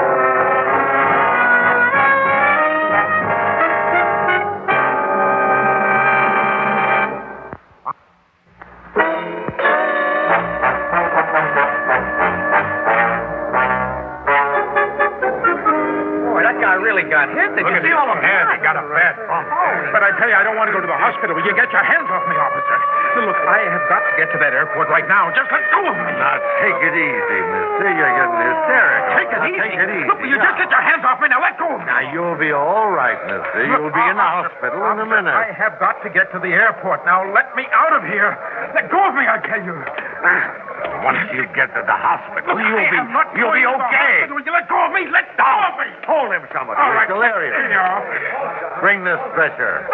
Hospital. 21.02 21.34
Will 21.34 21.44
you 21.46 21.54
get 21.58 21.68
your 21.74 21.82
hands 21.82 22.06
off 22.08 22.22
me, 22.30 22.36
officer? 22.38 22.78
Look, 23.26 23.36
I 23.44 23.66
have 23.68 23.84
got 23.92 24.00
to 24.08 24.12
get 24.16 24.32
to 24.32 24.38
that 24.40 24.54
airport 24.56 24.88
right 24.88 25.04
now. 25.04 25.28
Just 25.36 25.50
let 25.52 25.60
go 25.74 25.84
of 25.84 25.96
me. 25.98 26.12
Now, 26.16 26.38
take 26.64 26.78
it 26.80 26.94
easy, 26.96 27.38
mister. 27.44 27.86
You're 27.92 28.14
getting 28.16 28.40
hysterical. 28.40 29.12
Take 29.18 29.30
it 29.34 29.40
Now, 29.42 29.50
easy. 29.52 29.60
Take 29.60 29.76
it 29.84 29.90
easy. 29.92 30.06
Look, 30.08 30.18
will 30.22 30.32
you 30.32 30.40
just 30.40 30.56
get 30.56 30.70
your 30.72 30.80
hands 30.80 31.04
off 31.04 31.20
me? 31.20 31.28
Now 31.28 31.42
let 31.44 31.58
go 31.60 31.68
of 31.76 31.80
me. 31.82 31.90
Now, 31.92 32.00
you'll 32.08 32.40
be 32.40 32.54
all 32.56 32.88
right, 32.94 33.18
mister. 33.28 33.68
You'll 33.68 33.90
Look, 33.90 33.98
be 33.98 34.04
in 34.08 34.16
the 34.16 34.24
officer, 34.24 34.48
hospital 34.56 34.80
in 34.96 34.98
a 35.04 35.08
minute. 35.10 35.34
I 35.36 35.52
have 35.52 35.76
got 35.76 36.00
to 36.06 36.08
get 36.08 36.32
to 36.32 36.38
the 36.40 36.54
airport. 36.56 37.04
Now 37.04 37.20
let 37.28 37.52
me 37.52 37.68
out 37.76 37.92
of 37.92 38.06
here. 38.08 38.32
Let 38.72 38.88
go 38.88 38.96
of 39.04 39.12
me, 39.12 39.28
I 39.28 39.36
tell 39.44 39.60
you. 39.60 39.76
Ah, 39.76 41.04
once 41.04 41.20
you 41.36 41.44
get 41.52 41.68
to 41.76 41.82
the 41.84 41.98
hospital, 41.98 42.56
Look, 42.56 42.64
you'll 42.64 42.80
I 42.80 42.88
be, 42.88 42.98
you'll 43.36 43.52
be 43.52 43.66
okay. 43.68 44.24
Will 44.32 44.40
you 44.40 44.52
let 44.56 44.70
go 44.72 44.78
of 44.88 44.92
me? 44.96 45.04
Let 45.12 45.28
go 45.36 45.44
of 45.44 45.74
me. 45.76 45.88
Hold 46.08 46.32
him, 46.32 46.48
somebody. 46.54 46.80
All 46.80 46.88
He's 46.94 47.04
right. 47.04 47.10
delirious. 47.12 47.52
Here 47.60 47.70
you 47.74 47.82
are. 47.82 48.80
Bring 48.80 49.04
this 49.04 49.20
stretcher. 49.36 49.84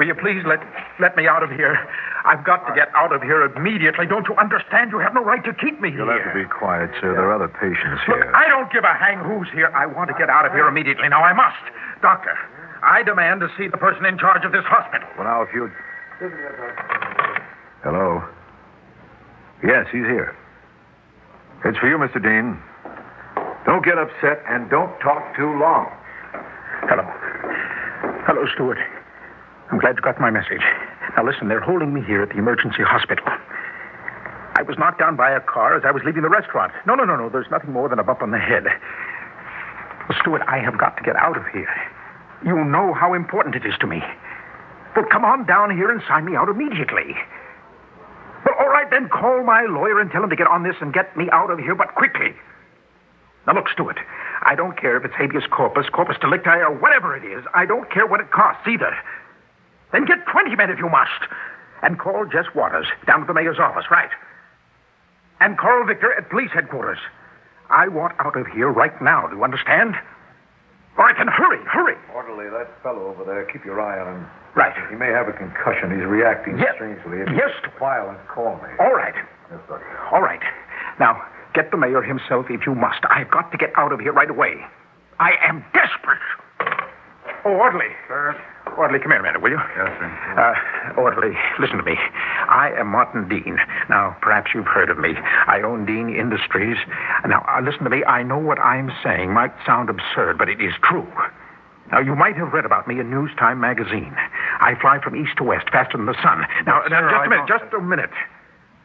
Will 0.00 0.06
you 0.08 0.16
please 0.16 0.40
let 0.48 0.64
let 0.96 1.14
me 1.14 1.28
out 1.28 1.44
of 1.44 1.50
here? 1.52 1.76
I've 2.24 2.40
got 2.40 2.64
to 2.64 2.72
get 2.72 2.88
out 2.96 3.12
of 3.12 3.20
here 3.20 3.44
immediately. 3.44 4.06
Don't 4.08 4.24
you 4.26 4.34
understand? 4.40 4.92
You 4.92 4.98
have 4.98 5.12
no 5.12 5.20
right 5.20 5.44
to 5.44 5.52
keep 5.52 5.76
me 5.76 5.92
here. 5.92 6.08
You'll 6.08 6.08
here. 6.08 6.24
have 6.24 6.32
to 6.32 6.40
be 6.40 6.48
quiet, 6.48 6.88
sir. 7.04 7.12
There 7.12 7.28
are 7.28 7.36
other 7.36 7.52
patients 7.52 8.00
here. 8.08 8.16
Look, 8.16 8.24
here. 8.24 8.32
I 8.32 8.48
don't 8.48 8.72
give 8.72 8.84
a 8.84 8.96
hang 8.96 9.20
who's 9.20 9.52
here. 9.52 9.68
I 9.76 9.84
want 9.84 10.08
to 10.08 10.16
get 10.16 10.30
out 10.32 10.46
of 10.46 10.52
here 10.52 10.66
immediately. 10.66 11.06
Now 11.10 11.20
I 11.20 11.34
must. 11.36 11.60
Doctor, 12.00 12.32
I 12.82 13.02
demand 13.02 13.40
to 13.44 13.52
see 13.58 13.68
the 13.68 13.76
person 13.76 14.06
in 14.06 14.16
charge 14.16 14.42
of 14.46 14.52
this 14.52 14.64
hospital. 14.64 15.06
Well, 15.20 15.28
now, 15.28 15.42
if 15.44 15.52
you. 15.52 15.68
Hello? 17.84 18.24
Yes, 19.62 19.84
he's 19.92 20.08
here. 20.08 20.34
It's 21.66 21.76
for 21.76 21.92
you, 21.92 22.00
Mr. 22.00 22.24
Dean. 22.24 22.56
Don't 23.66 23.84
get 23.84 23.98
upset 23.98 24.40
and 24.48 24.70
don't 24.70 24.96
talk 25.00 25.36
too 25.36 25.52
long. 25.60 25.92
Hello. 26.88 27.04
Hello, 28.24 28.48
Stewart. 28.54 28.78
I'm 29.70 29.78
glad 29.78 29.96
you 29.96 30.02
got 30.02 30.20
my 30.20 30.30
message. 30.30 30.62
Now 31.16 31.24
listen, 31.24 31.48
they're 31.48 31.60
holding 31.60 31.94
me 31.94 32.02
here 32.02 32.22
at 32.22 32.30
the 32.30 32.38
emergency 32.38 32.82
hospital. 32.82 33.24
I 34.58 34.62
was 34.62 34.76
knocked 34.78 34.98
down 34.98 35.16
by 35.16 35.30
a 35.30 35.40
car 35.40 35.76
as 35.76 35.84
I 35.86 35.90
was 35.92 36.02
leaving 36.04 36.22
the 36.22 36.28
restaurant. 36.28 36.72
No, 36.86 36.94
no, 36.94 37.04
no, 37.04 37.16
no. 37.16 37.28
There's 37.28 37.50
nothing 37.50 37.72
more 37.72 37.88
than 37.88 37.98
a 37.98 38.04
bump 38.04 38.20
on 38.20 38.30
the 38.30 38.38
head. 38.38 38.64
Well, 38.64 40.18
Stewart, 40.20 40.42
I 40.48 40.58
have 40.58 40.76
got 40.76 40.96
to 40.96 41.02
get 41.02 41.14
out 41.16 41.36
of 41.36 41.46
here. 41.52 41.70
You 42.44 42.64
know 42.64 42.92
how 42.92 43.14
important 43.14 43.54
it 43.54 43.64
is 43.64 43.74
to 43.80 43.86
me. 43.86 44.02
Well, 44.96 45.06
come 45.10 45.24
on 45.24 45.46
down 45.46 45.70
here 45.70 45.90
and 45.90 46.02
sign 46.08 46.24
me 46.24 46.34
out 46.34 46.48
immediately. 46.48 47.14
Well, 48.44 48.56
all 48.58 48.68
right, 48.68 48.90
then 48.90 49.08
call 49.08 49.44
my 49.44 49.66
lawyer 49.70 50.00
and 50.00 50.10
tell 50.10 50.24
him 50.24 50.30
to 50.30 50.36
get 50.36 50.48
on 50.48 50.64
this 50.64 50.74
and 50.80 50.92
get 50.92 51.16
me 51.16 51.28
out 51.30 51.50
of 51.50 51.58
here, 51.58 51.76
but 51.76 51.94
quickly. 51.94 52.34
Now, 53.46 53.54
look, 53.54 53.68
Stuart, 53.72 53.98
I 54.42 54.54
don't 54.56 54.76
care 54.78 54.96
if 54.96 55.04
it's 55.04 55.14
habeas 55.14 55.44
corpus, 55.50 55.86
corpus 55.92 56.16
delicti, 56.20 56.50
or 56.50 56.74
whatever 56.74 57.16
it 57.16 57.24
is. 57.24 57.44
I 57.54 57.66
don't 57.66 57.90
care 57.90 58.06
what 58.06 58.20
it 58.20 58.30
costs 58.32 58.66
either. 58.66 58.96
Then 59.92 60.04
get 60.04 60.26
20 60.26 60.54
men 60.56 60.70
if 60.70 60.78
you 60.78 60.88
must. 60.88 61.10
And 61.82 61.98
call 61.98 62.26
Jess 62.26 62.46
Waters 62.54 62.86
down 63.06 63.22
at 63.22 63.26
the 63.26 63.34
mayor's 63.34 63.58
office, 63.58 63.86
right? 63.90 64.10
And 65.40 65.56
call 65.58 65.84
Victor 65.86 66.12
at 66.12 66.28
police 66.28 66.50
headquarters. 66.52 66.98
I 67.70 67.88
want 67.88 68.14
out 68.18 68.36
of 68.36 68.46
here 68.48 68.68
right 68.68 68.92
now, 69.00 69.26
do 69.28 69.36
you 69.36 69.44
understand? 69.44 69.94
Or 70.98 71.04
I 71.08 71.14
can 71.14 71.28
hurry, 71.28 71.64
hurry. 71.64 71.96
Orderly, 72.14 72.50
that 72.50 72.82
fellow 72.82 73.06
over 73.06 73.24
there, 73.24 73.44
keep 73.46 73.64
your 73.64 73.80
eye 73.80 73.98
on 74.00 74.16
him. 74.20 74.26
Right. 74.54 74.74
He 74.90 74.96
may 74.96 75.08
have 75.08 75.28
a 75.28 75.32
concussion. 75.32 75.94
He's 75.96 76.04
reacting 76.04 76.58
Yes. 76.58 76.74
strangely. 76.74 77.20
If 77.20 77.28
Yes, 77.30 77.52
and 77.64 78.18
call 78.28 78.56
me. 78.56 78.68
All 78.80 78.92
right. 78.92 79.14
Yes, 79.50 79.60
sir. 79.68 79.80
All 80.10 80.20
right. 80.20 80.42
Now, 80.98 81.22
get 81.54 81.70
the 81.70 81.76
mayor 81.76 82.02
himself 82.02 82.50
if 82.50 82.66
you 82.66 82.74
must. 82.74 83.00
I've 83.08 83.30
got 83.30 83.50
to 83.52 83.56
get 83.56 83.72
out 83.78 83.92
of 83.92 84.00
here 84.00 84.12
right 84.12 84.28
away. 84.28 84.66
I 85.20 85.32
am 85.42 85.64
desperate. 85.72 86.20
Oh, 87.44 87.52
Orderly. 87.52 87.94
Sir? 88.08 88.36
Orderly, 88.76 88.98
come 89.00 89.10
here 89.12 89.20
a 89.20 89.22
minute, 89.22 89.42
will 89.42 89.50
you? 89.50 89.58
Yes, 89.76 89.92
sir. 89.98 90.06
Uh, 90.96 91.00
orderly, 91.00 91.36
listen 91.58 91.76
to 91.76 91.82
me. 91.82 91.96
I 92.48 92.72
am 92.78 92.88
Martin 92.88 93.28
Dean. 93.28 93.58
Now, 93.88 94.16
perhaps 94.22 94.50
you've 94.54 94.66
heard 94.66 94.90
of 94.90 94.98
me. 94.98 95.14
I 95.46 95.60
own 95.62 95.84
Dean 95.86 96.08
Industries. 96.14 96.76
Now, 97.26 97.44
uh, 97.48 97.60
listen 97.62 97.84
to 97.84 97.90
me. 97.90 98.04
I 98.04 98.22
know 98.22 98.38
what 98.38 98.58
I'm 98.58 98.90
saying 99.02 99.32
might 99.32 99.52
sound 99.66 99.90
absurd, 99.90 100.38
but 100.38 100.48
it 100.48 100.60
is 100.60 100.72
true. 100.82 101.06
Now, 101.92 102.00
you 102.00 102.14
might 102.14 102.36
have 102.36 102.52
read 102.52 102.64
about 102.64 102.86
me 102.86 103.00
in 103.00 103.10
News 103.10 103.30
Time 103.38 103.60
magazine. 103.60 104.14
I 104.60 104.74
fly 104.80 105.00
from 105.02 105.16
east 105.16 105.36
to 105.38 105.44
west 105.44 105.68
faster 105.70 105.96
than 105.96 106.06
the 106.06 106.14
sun. 106.22 106.46
Now, 106.64 106.82
now 106.88 107.00
sir, 107.00 107.10
just 107.10 107.14
I 107.14 107.24
a 107.26 107.28
minute, 107.28 107.46
don't- 107.48 107.60
just 107.60 107.74
a 107.74 107.80
minute. 107.80 108.10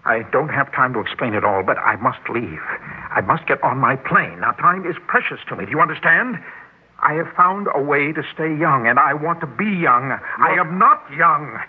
I 0.06 0.22
don't 0.32 0.50
have 0.50 0.72
time 0.72 0.94
to 0.94 1.00
explain 1.00 1.34
it 1.34 1.44
all, 1.44 1.64
but 1.64 1.78
I 1.80 1.96
must 1.96 2.20
leave. 2.30 2.62
I 3.10 3.22
must 3.22 3.48
get 3.48 3.62
on 3.64 3.80
my 3.80 3.96
plane. 3.96 4.40
Now, 4.42 4.52
time 4.52 4.86
is 4.86 4.96
precious 5.08 5.40
to 5.50 5.56
me. 5.56 5.66
Do 5.66 5.72
you 5.72 5.82
understand? 5.82 6.38
I 7.00 7.14
have 7.14 7.28
found 7.36 7.68
a 7.76 7.82
way 7.82 8.12
to 8.14 8.24
stay 8.34 8.56
young, 8.56 8.88
and 8.88 8.98
I 9.00 9.14
want 9.14 9.42
to 9.42 9.48
be 9.48 9.66
young. 9.66 10.12
I 10.40 10.54
am 10.60 10.80
not 10.80 11.04
young, 11.16 11.60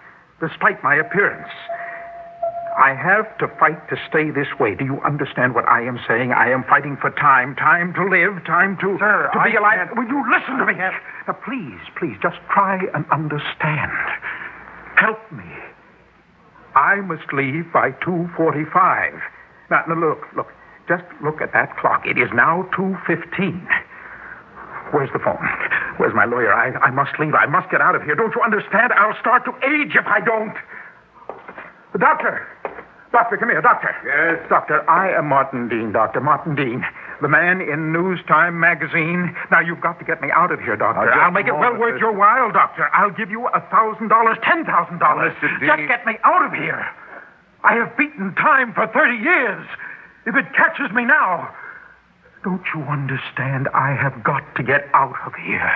despite 0.40 0.82
my 0.82 0.94
appearance. 0.94 1.50
I 2.78 2.92
have 2.94 3.36
to 3.38 3.48
fight 3.58 3.88
to 3.88 3.96
stay 4.08 4.30
this 4.30 4.48
way. 4.60 4.74
Do 4.74 4.84
you 4.84 5.00
understand 5.00 5.54
what 5.54 5.66
I 5.66 5.80
am 5.82 5.98
saying? 6.06 6.32
I 6.32 6.50
am 6.50 6.62
fighting 6.64 6.96
for 7.00 7.10
time, 7.10 7.56
time 7.56 7.94
to 7.94 8.04
live, 8.04 8.44
time 8.44 8.76
to, 8.82 8.98
Sir, 8.98 9.30
to 9.32 9.40
be 9.44 9.56
I 9.56 9.58
alive. 9.60 9.78
can't- 9.88 9.96
Will 9.96 10.08
you 10.08 10.22
listen 10.30 10.58
to 10.58 10.66
me? 10.66 10.74
Now, 10.74 11.32
please, 11.44 11.80
please, 11.96 12.18
just 12.22 12.36
try 12.50 12.78
and 12.94 13.04
understand. 13.10 13.92
Help 14.96 15.20
me. 15.32 15.44
I 16.74 16.96
must 16.96 17.32
leave 17.32 17.72
by 17.72 17.92
2.45. 17.92 19.22
Now, 19.70 19.84
now, 19.88 19.94
look, 19.94 20.26
look. 20.36 20.52
Just 20.86 21.04
look 21.24 21.40
at 21.40 21.52
that 21.52 21.76
clock. 21.78 22.06
It 22.06 22.16
is 22.18 22.30
now 22.32 22.68
2.15. 22.76 23.66
Where's 24.92 25.10
the 25.12 25.18
phone? 25.18 25.38
Where's 25.98 26.14
my 26.14 26.24
lawyer? 26.24 26.52
I, 26.54 26.70
I 26.78 26.90
must 26.90 27.18
leave. 27.18 27.34
I 27.34 27.46
must 27.46 27.70
get 27.70 27.80
out 27.80 27.94
of 27.96 28.02
here. 28.02 28.14
Don't 28.14 28.34
you 28.34 28.42
understand? 28.42 28.92
I'll 28.92 29.18
start 29.20 29.44
to 29.46 29.52
age 29.66 29.96
if 29.96 30.06
I 30.06 30.20
don't. 30.20 30.54
Doctor. 31.98 32.46
Doctor, 33.12 33.36
come 33.38 33.48
here. 33.48 33.62
Doctor. 33.62 33.90
Yes? 34.04 34.46
Doctor, 34.50 34.88
I 34.90 35.10
am 35.16 35.26
Martin 35.28 35.68
Dean, 35.68 35.92
Doctor. 35.92 36.20
Martin 36.20 36.54
Dean. 36.54 36.84
The 37.22 37.28
man 37.28 37.62
in 37.62 37.92
News 37.92 38.20
Time 38.28 38.60
magazine. 38.60 39.34
Now, 39.50 39.60
you've 39.60 39.80
got 39.80 39.98
to 40.00 40.04
get 40.04 40.20
me 40.20 40.28
out 40.30 40.52
of 40.52 40.60
here, 40.60 40.76
Doctor. 40.76 41.10
I'll 41.12 41.30
make 41.30 41.46
it 41.46 41.56
well 41.56 41.74
worth 41.78 41.98
your 41.98 42.12
while, 42.12 42.52
Doctor. 42.52 42.88
I'll 42.92 43.10
give 43.10 43.30
you 43.30 43.46
a 43.48 43.60
$1,000, 43.72 44.08
$10,000. 44.08 44.98
Mr. 45.00 45.60
Dean- 45.60 45.68
Just 45.68 45.88
get 45.88 46.04
me 46.04 46.18
out 46.24 46.44
of 46.44 46.52
here. 46.52 46.86
I 47.64 47.74
have 47.74 47.96
beaten 47.96 48.34
time 48.34 48.74
for 48.74 48.86
30 48.88 49.16
years. 49.16 49.66
If 50.26 50.36
it 50.36 50.44
catches 50.54 50.92
me 50.92 51.04
now, 51.06 51.48
don't 52.46 52.62
you 52.72 52.80
understand? 52.82 53.66
I 53.74 53.90
have 53.98 54.22
got 54.22 54.54
to 54.54 54.62
get 54.62 54.86
out 54.94 55.16
of 55.26 55.34
here. 55.34 55.72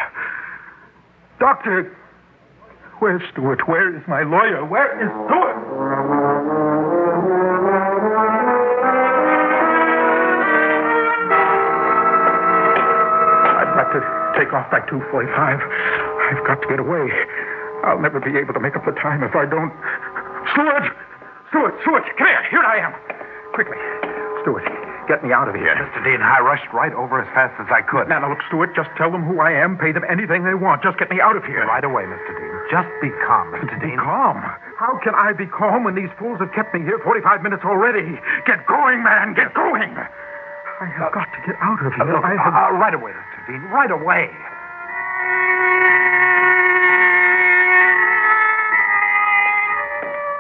Doctor, 1.41 1.91
where's 3.01 3.21
Stewart? 3.33 3.67
Where 3.67 3.91
is 3.91 4.07
my 4.07 4.23
lawyer? 4.23 4.65
Where 4.65 4.87
is 5.03 5.11
Stewart? 5.27 5.59
I've 13.59 13.75
got 13.75 13.91
to 13.91 14.39
take 14.39 14.55
off 14.55 14.71
by 14.71 14.79
2.45. 14.87 15.27
I've 15.27 16.47
got 16.47 16.63
to 16.63 16.69
get 16.69 16.79
away. 16.79 17.11
I'll 17.83 17.99
never 17.99 18.21
be 18.21 18.39
able 18.39 18.55
to 18.55 18.61
make 18.61 18.77
up 18.77 18.85
the 18.87 18.93
time 18.93 19.25
if 19.25 19.35
I 19.35 19.45
don't. 19.45 19.75
Stewart! 20.55 20.87
Stewart, 21.49 21.75
Stewart, 21.83 22.05
come 22.17 22.29
here. 22.29 22.47
Here 22.49 22.63
I 22.63 22.79
am. 22.79 22.95
Quickly. 23.55 23.77
Stewart, 24.43 24.80
get 25.11 25.27
me 25.27 25.35
out 25.35 25.51
of 25.51 25.59
here. 25.59 25.75
Mr. 25.75 25.99
Dean, 26.07 26.23
I 26.23 26.39
rushed 26.39 26.71
right 26.71 26.95
over 26.95 27.19
as 27.19 27.27
fast 27.35 27.59
as 27.59 27.67
I 27.67 27.83
could. 27.83 28.07
Now, 28.07 28.23
now, 28.23 28.31
look, 28.31 28.39
Stuart, 28.47 28.79
just 28.79 28.95
tell 28.95 29.11
them 29.11 29.27
who 29.27 29.43
I 29.43 29.51
am, 29.51 29.75
pay 29.75 29.91
them 29.91 30.07
anything 30.07 30.47
they 30.47 30.55
want. 30.55 30.87
Just 30.87 31.03
get 31.03 31.11
me 31.11 31.19
out 31.19 31.35
of 31.35 31.43
here. 31.43 31.67
Right 31.67 31.83
away, 31.83 32.07
Mr. 32.07 32.31
Dean. 32.31 32.55
Just 32.71 32.87
be 33.03 33.11
calm, 33.27 33.51
Mr. 33.51 33.75
Be 33.83 33.91
Dean. 33.91 33.99
calm. 33.99 34.39
How 34.79 35.03
can 35.03 35.19
I 35.19 35.35
be 35.35 35.51
calm 35.51 35.83
when 35.83 35.99
these 35.99 36.15
fools 36.15 36.39
have 36.39 36.55
kept 36.55 36.71
me 36.71 36.87
here 36.87 37.03
45 37.03 37.43
minutes 37.43 37.67
already? 37.67 38.07
Get 38.47 38.63
going, 38.71 39.03
man. 39.03 39.35
Get 39.35 39.51
going. 39.51 39.99
I 39.99 40.87
have 40.87 41.11
uh, 41.11 41.19
got 41.19 41.27
to 41.35 41.41
get 41.43 41.59
out 41.59 41.83
of 41.83 41.91
uh, 41.91 42.07
here. 42.07 42.15
Look, 42.15 42.23
I 42.23 42.39
uh, 42.39 42.47
have... 42.47 42.55
uh, 42.55 42.79
right 42.79 42.95
away, 42.95 43.11
Mr. 43.11 43.39
Dean. 43.51 43.63
Right 43.67 43.91
away. 43.91 44.31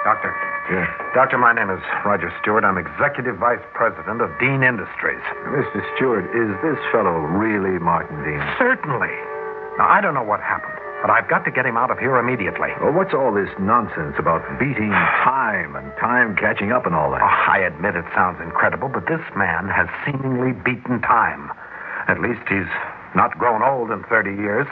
Doctor. 0.07 0.50
Yes. 0.71 0.87
Doctor, 1.19 1.35
my 1.35 1.51
name 1.51 1.67
is 1.67 1.83
Roger 2.07 2.31
Stewart. 2.39 2.63
I'm 2.63 2.79
Executive 2.79 3.35
Vice 3.43 3.59
President 3.75 4.23
of 4.23 4.31
Dean 4.39 4.63
Industries. 4.63 5.19
Mr. 5.51 5.83
Stewart, 5.99 6.31
is 6.31 6.47
this 6.63 6.79
fellow 6.95 7.27
really 7.27 7.83
Martin 7.83 8.23
Dean? 8.23 8.39
Certainly. 8.55 9.11
Now, 9.83 9.91
I 9.91 9.99
don't 9.99 10.15
know 10.15 10.23
what 10.23 10.39
happened, 10.39 10.79
but 11.03 11.11
I've 11.11 11.27
got 11.27 11.43
to 11.47 11.51
get 11.51 11.67
him 11.67 11.75
out 11.77 11.91
of 11.91 11.99
here 11.99 12.15
immediately. 12.23 12.71
Well, 12.79 12.95
what's 12.95 13.11
all 13.11 13.35
this 13.35 13.51
nonsense 13.59 14.15
about 14.15 14.47
beating 14.63 14.95
time 15.27 15.75
and 15.75 15.91
time 15.99 16.39
catching 16.39 16.71
up 16.71 16.87
and 16.87 16.95
all 16.95 17.11
that? 17.11 17.23
Oh, 17.23 17.51
I 17.51 17.67
admit 17.67 17.99
it 17.99 18.07
sounds 18.15 18.39
incredible, 18.39 18.87
but 18.87 19.11
this 19.11 19.27
man 19.35 19.67
has 19.67 19.91
seemingly 20.07 20.55
beaten 20.55 21.03
time. 21.03 21.51
At 22.07 22.23
least 22.23 22.47
he's 22.47 22.71
not 23.19 23.35
grown 23.43 23.67
old 23.67 23.91
in 23.91 24.07
30 24.07 24.39
years. 24.39 24.71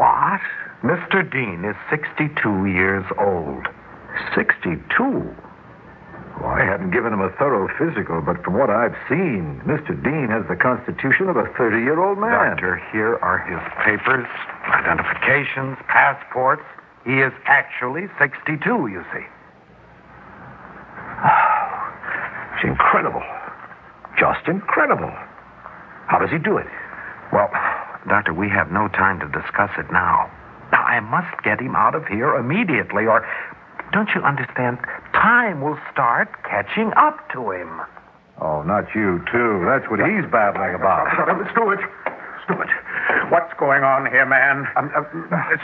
What? 0.00 0.40
Mr. 0.80 1.20
Dean 1.20 1.60
is 1.68 1.76
62 1.92 2.32
years 2.72 3.04
old. 3.20 3.68
62. 4.34 5.36
Well, 6.40 6.52
I 6.52 6.64
haven't 6.64 6.90
given 6.90 7.12
him 7.12 7.20
a 7.20 7.30
thorough 7.38 7.66
physical, 7.80 8.20
but 8.20 8.42
from 8.44 8.54
what 8.54 8.68
I've 8.68 8.96
seen, 9.08 9.60
Mr. 9.64 9.96
Dean 10.04 10.28
has 10.28 10.44
the 10.48 10.56
constitution 10.56 11.28
of 11.28 11.36
a 11.36 11.48
30 11.56 11.80
year 11.80 11.98
old 11.98 12.18
man. 12.18 12.30
Doctor, 12.56 12.76
here 12.92 13.16
are 13.22 13.38
his 13.40 13.60
papers, 13.84 14.26
identifications, 14.68 15.78
passports. 15.88 16.62
He 17.04 17.20
is 17.24 17.32
actually 17.46 18.08
62, 18.18 18.60
you 18.68 19.04
see. 19.14 19.24
Oh, 21.24 21.56
it's 22.54 22.64
incredible. 22.64 23.22
Just 24.18 24.46
incredible. 24.46 25.12
How 26.06 26.18
does 26.18 26.30
he 26.30 26.38
do 26.38 26.58
it? 26.58 26.66
Well, 27.32 27.50
Doctor, 28.08 28.34
we 28.34 28.48
have 28.50 28.70
no 28.70 28.88
time 28.88 29.20
to 29.20 29.28
discuss 29.28 29.70
it 29.78 29.90
now. 29.90 30.30
Now, 30.70 30.82
I 30.82 31.00
must 31.00 31.42
get 31.42 31.60
him 31.60 31.74
out 31.76 31.94
of 31.94 32.06
here 32.06 32.34
immediately, 32.34 33.06
or 33.06 33.26
don't 33.96 34.12
you 34.14 34.20
understand? 34.20 34.76
Time 35.16 35.62
will 35.64 35.78
start 35.90 36.28
catching 36.44 36.92
up 37.00 37.16
to 37.32 37.50
him. 37.50 37.80
Oh, 38.44 38.60
not 38.60 38.84
you, 38.94 39.24
too. 39.32 39.64
That's 39.64 39.88
what 39.88 40.04
he's 40.04 40.28
babbling 40.28 40.76
about. 40.76 41.08
Stewart. 41.56 41.80
Stewart. 42.44 42.68
What's 43.32 43.48
going 43.58 43.82
on 43.82 44.04
here, 44.12 44.26
man? 44.28 44.68
Um, 44.76 44.92
uh, 44.94 45.00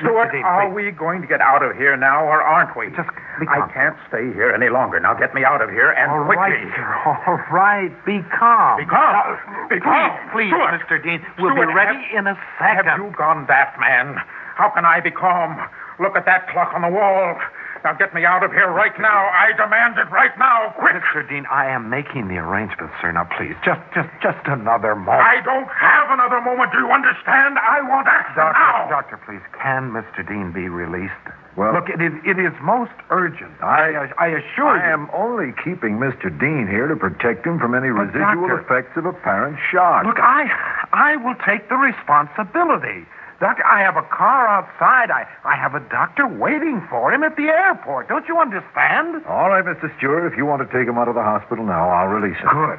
Stuart, 0.01 0.33
Mr. 0.33 0.33
Dean, 0.33 0.43
are 0.49 0.73
please. 0.73 0.75
we 0.75 0.91
going 0.97 1.21
to 1.21 1.29
get 1.29 1.43
out 1.45 1.61
of 1.63 1.77
here 1.77 1.93
now, 2.01 2.25
or 2.25 2.41
aren't 2.41 2.73
we? 2.75 2.89
Just 2.97 3.13
be 3.39 3.45
I 3.47 3.69
can't 3.69 3.95
stay 4.09 4.33
here 4.33 4.49
any 4.51 4.71
longer. 4.73 4.99
Now 4.99 5.13
get 5.13 5.35
me 5.37 5.45
out 5.45 5.61
of 5.61 5.69
here, 5.69 5.93
and 5.93 6.11
All 6.11 6.25
quickly. 6.25 6.57
right, 6.57 6.73
sir. 6.73 6.89
All 7.29 7.39
right. 7.53 7.93
Be 8.09 8.25
calm. 8.33 8.81
Be 8.81 8.87
calm. 8.89 9.37
Be 9.69 9.79
calm. 9.79 10.11
Please, 10.33 10.49
Stuart. 10.49 10.81
Mr. 10.81 10.97
Dean. 11.05 11.21
We'll 11.39 11.53
Stuart, 11.53 11.69
be 11.69 11.75
ready 11.77 12.01
have- 12.09 12.19
in 12.19 12.27
a 12.27 12.37
second. 12.59 12.89
Have 12.89 12.99
you 12.99 13.13
gone 13.15 13.45
daft, 13.45 13.79
man? 13.79 14.17
How 14.57 14.71
can 14.73 14.87
I 14.89 15.01
be 15.05 15.11
calm? 15.13 15.61
Look 16.01 16.17
at 16.17 16.25
that 16.25 16.49
clock 16.49 16.73
on 16.75 16.81
the 16.83 16.89
wall. 16.91 17.37
Now 17.85 17.93
get 17.95 18.15
me 18.15 18.25
out 18.25 18.45
of 18.45 18.53
here 18.53 18.71
right 18.71 18.95
now. 19.01 19.27
I 19.35 19.51
demand 19.59 19.99
it 19.99 20.07
right 20.15 20.31
now. 20.39 20.73
Quick. 20.79 20.95
Mr. 20.95 21.29
Dean, 21.29 21.45
I 21.51 21.67
am 21.67 21.91
making 21.91 22.29
the 22.29 22.37
arrangements, 22.39 22.95
sir. 23.03 23.11
Now, 23.11 23.25
please, 23.37 23.55
just, 23.65 23.81
just, 23.93 24.09
just 24.23 24.39
another 24.47 24.95
moment. 24.95 25.19
I 25.27 25.43
don't 25.43 25.67
have 25.67 26.11
another 26.15 26.41
moment. 26.41 26.71
Do 26.71 26.79
you 26.79 26.91
understand? 26.95 27.59
I 27.59 27.83
want 27.83 28.07
action 28.07 28.37
Doctor, 28.37 28.55
now. 28.55 28.89
doctor, 28.89 29.17
please, 29.27 29.43
can 29.61 29.91
Mr. 29.91 30.23
Dean 30.27 30.53
be 30.53 30.69
released? 30.69 31.13
Well- 31.57 31.75
look, 31.75 31.91
it 31.91 32.01
is, 32.01 32.13
it 32.25 32.39
is 32.39 32.53
most 32.63 32.95
urgent. 33.11 33.51
I, 33.61 34.09
I 34.17 34.27
assure 34.39 34.71
I 34.73 34.79
you. 34.79 34.83
I 34.87 34.93
am 34.95 35.11
only 35.13 35.53
keeping 35.65 35.99
Mr. 35.99 36.31
Dean 36.31 36.69
here 36.71 36.87
to 36.87 36.95
protect 36.97 37.45
him 37.45 37.59
from 37.59 37.75
any 37.75 37.91
But, 37.91 38.15
residual 38.15 38.47
Doctor- 38.47 38.61
effects 38.63 38.97
of 38.97 39.07
apparent 39.07 39.59
shock. 39.71 40.07
Look, 40.07 40.21
I, 40.23 40.47
I 40.93 41.17
will 41.17 41.35
take 41.45 41.69
the 41.69 41.77
responsibility. 41.77 43.05
Doctor, 43.43 43.67
I 43.67 43.83
have 43.83 43.99
a 43.99 44.07
car 44.07 44.47
outside. 44.47 45.11
I, 45.11 45.27
I 45.43 45.59
have 45.59 45.75
a 45.75 45.83
doctor 45.91 46.31
waiting 46.31 46.79
for 46.87 47.11
him 47.11 47.27
at 47.27 47.35
the 47.35 47.51
airport. 47.51 48.07
Don't 48.07 48.23
you 48.31 48.39
understand? 48.39 49.19
All 49.27 49.51
right, 49.51 49.67
Mr. 49.67 49.91
Stewart, 49.99 50.31
if 50.31 50.39
you 50.39 50.47
want 50.47 50.63
to 50.63 50.71
take 50.71 50.87
him 50.87 50.95
out 50.95 51.11
of 51.11 51.19
the 51.19 51.27
hospital 51.27 51.67
now, 51.67 51.91
I'll 51.91 52.07
release 52.07 52.39
him. 52.39 52.55
Good. 52.55 52.79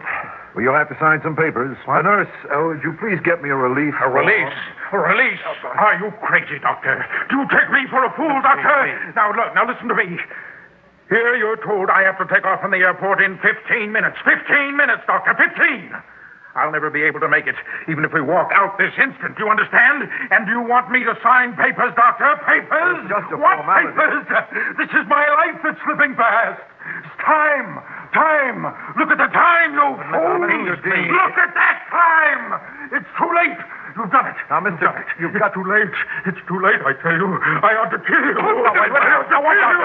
Well, 0.56 0.63
you'll 0.63 0.80
have 0.80 0.88
to 0.88 0.95
sign 1.04 1.19
some 1.19 1.36
papers. 1.36 1.76
Uh, 1.84 1.99
nurse, 1.99 2.32
uh, 2.47 2.63
would 2.63 2.80
you 2.80 2.95
please 2.95 3.19
get 3.28 3.43
me 3.43 3.52
a 3.52 3.60
relief? 3.60 3.91
A 3.99 4.08
release. 4.08 4.56
A 4.95 4.99
release. 5.04 5.43
Are 5.67 5.99
you 5.99 6.15
crazy, 6.23 6.63
doctor? 6.63 6.95
Do 7.28 7.43
you 7.43 7.47
take 7.52 7.67
me 7.67 7.84
for 7.91 7.99
a 7.99 8.12
fool, 8.15 8.39
doctor? 8.39 8.88
Now, 9.19 9.36
look, 9.36 9.52
now 9.52 9.67
listen 9.67 9.91
to 9.91 9.97
me. 9.99 10.15
Here 11.12 11.36
you're 11.36 11.60
told 11.60 11.91
I 11.91 12.08
have 12.08 12.15
to 12.23 12.28
take 12.34 12.47
off 12.47 12.63
from 12.63 12.71
the 12.71 12.80
airport 12.80 13.19
in 13.19 13.36
15 13.43 13.91
minutes. 13.91 14.15
15 14.23 14.80
minutes, 14.80 15.04
doctor. 15.12 15.36
15. 15.36 15.91
I'll 16.56 16.72
never 16.72 16.89
be 16.94 17.02
able 17.02 17.20
to 17.22 17.28
make 17.30 17.48
it, 17.50 17.56
even 17.89 18.06
if 18.06 18.13
we 18.13 18.22
walk 18.22 18.54
out 18.54 18.78
this 18.78 18.94
instant. 19.02 19.38
Do 19.38 19.46
you 19.46 19.50
understand? 19.50 20.06
And 20.30 20.46
do 20.46 20.54
you 20.54 20.62
want 20.62 20.92
me 20.94 21.02
to 21.04 21.18
sign 21.26 21.58
papers, 21.58 21.94
doctor? 21.98 22.30
Papers? 22.46 23.10
Just 23.10 23.34
a 23.34 23.38
what 23.42 23.58
formality. 23.58 23.89
papers? 23.98 24.78
This 24.78 24.92
is 24.94 25.06
my 25.10 25.26
life 25.42 25.58
that's 25.66 25.82
slipping 25.82 26.13
past. 26.13 26.62
It's 27.02 27.16
time. 27.26 27.82
Time. 28.13 28.70
Look 29.02 29.10
at 29.10 29.18
the 29.18 29.32
time, 29.34 29.74
you 29.74 29.88
fool. 30.13 30.46
Look 30.46 31.36
at 31.42 31.54
that 31.58 31.78
time. 31.89 32.44
It's 32.94 33.10
too 33.18 33.32
late. 33.34 33.58
You've 33.94 34.10
done 34.10 34.26
it. 34.26 34.38
Now, 34.50 34.58
Mr. 34.58 34.82
You've 34.82 34.98
it. 34.98 35.08
You've 35.22 35.38
got 35.38 35.54
too 35.54 35.62
late. 35.70 35.94
It's 36.26 36.42
too 36.50 36.58
late, 36.58 36.82
I 36.82 36.98
tell 36.98 37.14
you. 37.14 37.30
I 37.62 37.78
ought 37.78 37.94
to 37.94 38.02
kill 38.02 38.24
you. 38.26 38.34
No, 38.34 38.74
wait, 38.74 38.90
wait, 38.90 39.06
now, 39.06 39.38
watch 39.38 39.62
out. 39.62 39.78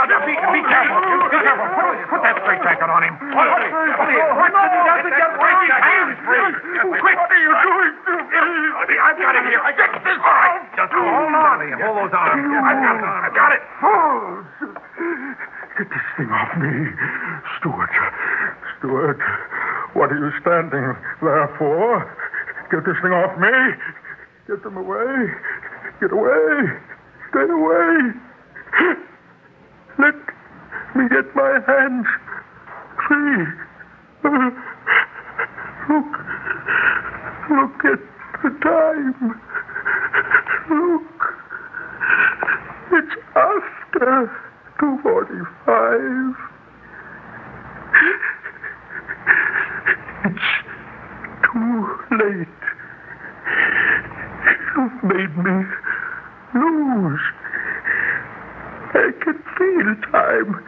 Now, 0.00 0.04
now, 0.08 0.20
be, 0.24 0.32
be 0.32 0.60
careful. 0.64 0.96
Be 1.28 1.38
careful. 1.44 1.68
Put, 1.76 2.08
put 2.08 2.20
that 2.24 2.36
straight 2.40 2.62
jacket 2.64 2.88
on 2.88 3.04
him. 3.04 3.14
What, 3.36 3.52
what, 3.52 3.60
what, 3.60 4.48
what, 4.48 4.70
he 4.72 4.80
doesn't 4.80 5.12
get 5.12 5.28
his 5.28 5.76
hands 5.76 6.16
free. 6.24 6.48
Quick. 7.04 7.16
What 7.20 7.28
are 7.28 7.42
you 7.44 7.52
doing 7.68 7.92
to 8.00 8.12
me? 8.16 8.96
I've 8.96 9.18
got 9.20 9.36
it 9.36 9.44
here. 9.44 9.60
I 9.60 9.72
got 9.76 9.90
this. 10.00 10.16
All 10.16 10.36
right. 10.40 10.64
Just 10.72 10.92
hold 10.96 11.36
on. 11.36 11.60
Hold 11.84 11.96
those 12.00 12.14
arms. 12.16 12.48
I've 12.64 12.80
got 12.80 12.96
it. 12.96 13.04
I've 13.28 13.36
got 13.36 13.50
it. 13.52 13.62
Fools. 13.80 14.48
Get 15.76 15.88
this 15.92 16.06
thing 16.16 16.32
off 16.32 16.52
me. 16.56 16.72
Stuart. 17.60 17.92
Stuart. 18.78 19.20
What 19.92 20.12
are 20.12 20.18
you 20.18 20.32
standing 20.40 20.96
there 21.20 21.48
for? 21.58 22.08
Get 22.70 22.84
this 22.84 22.94
thing 23.02 23.10
off 23.12 23.36
me. 23.40 23.48
Get 24.46 24.62
them 24.62 24.76
away. 24.76 25.34
Get 26.00 26.12
away. 26.12 26.78
Stay 27.30 27.48
away. 27.50 28.12
Let 29.98 30.14
me 30.94 31.08
get 31.08 31.34
my 31.34 31.58
hands 31.66 32.06
free. 33.08 33.46
Look. 34.22 34.54
Look 37.50 37.84
at 37.84 38.00
the 38.42 38.50
time. 38.62 39.40
Look. 40.70 41.20
It's 42.92 43.14
after 43.34 44.30
2.45. 44.80 46.34
It's 50.24 50.48
too 51.52 51.80
late. 52.16 52.59
Made 55.02 55.36
me 55.38 55.64
lose. 56.54 57.20
I 58.92 59.10
can 59.22 59.42
feel 59.56 59.94
time. 60.12 60.64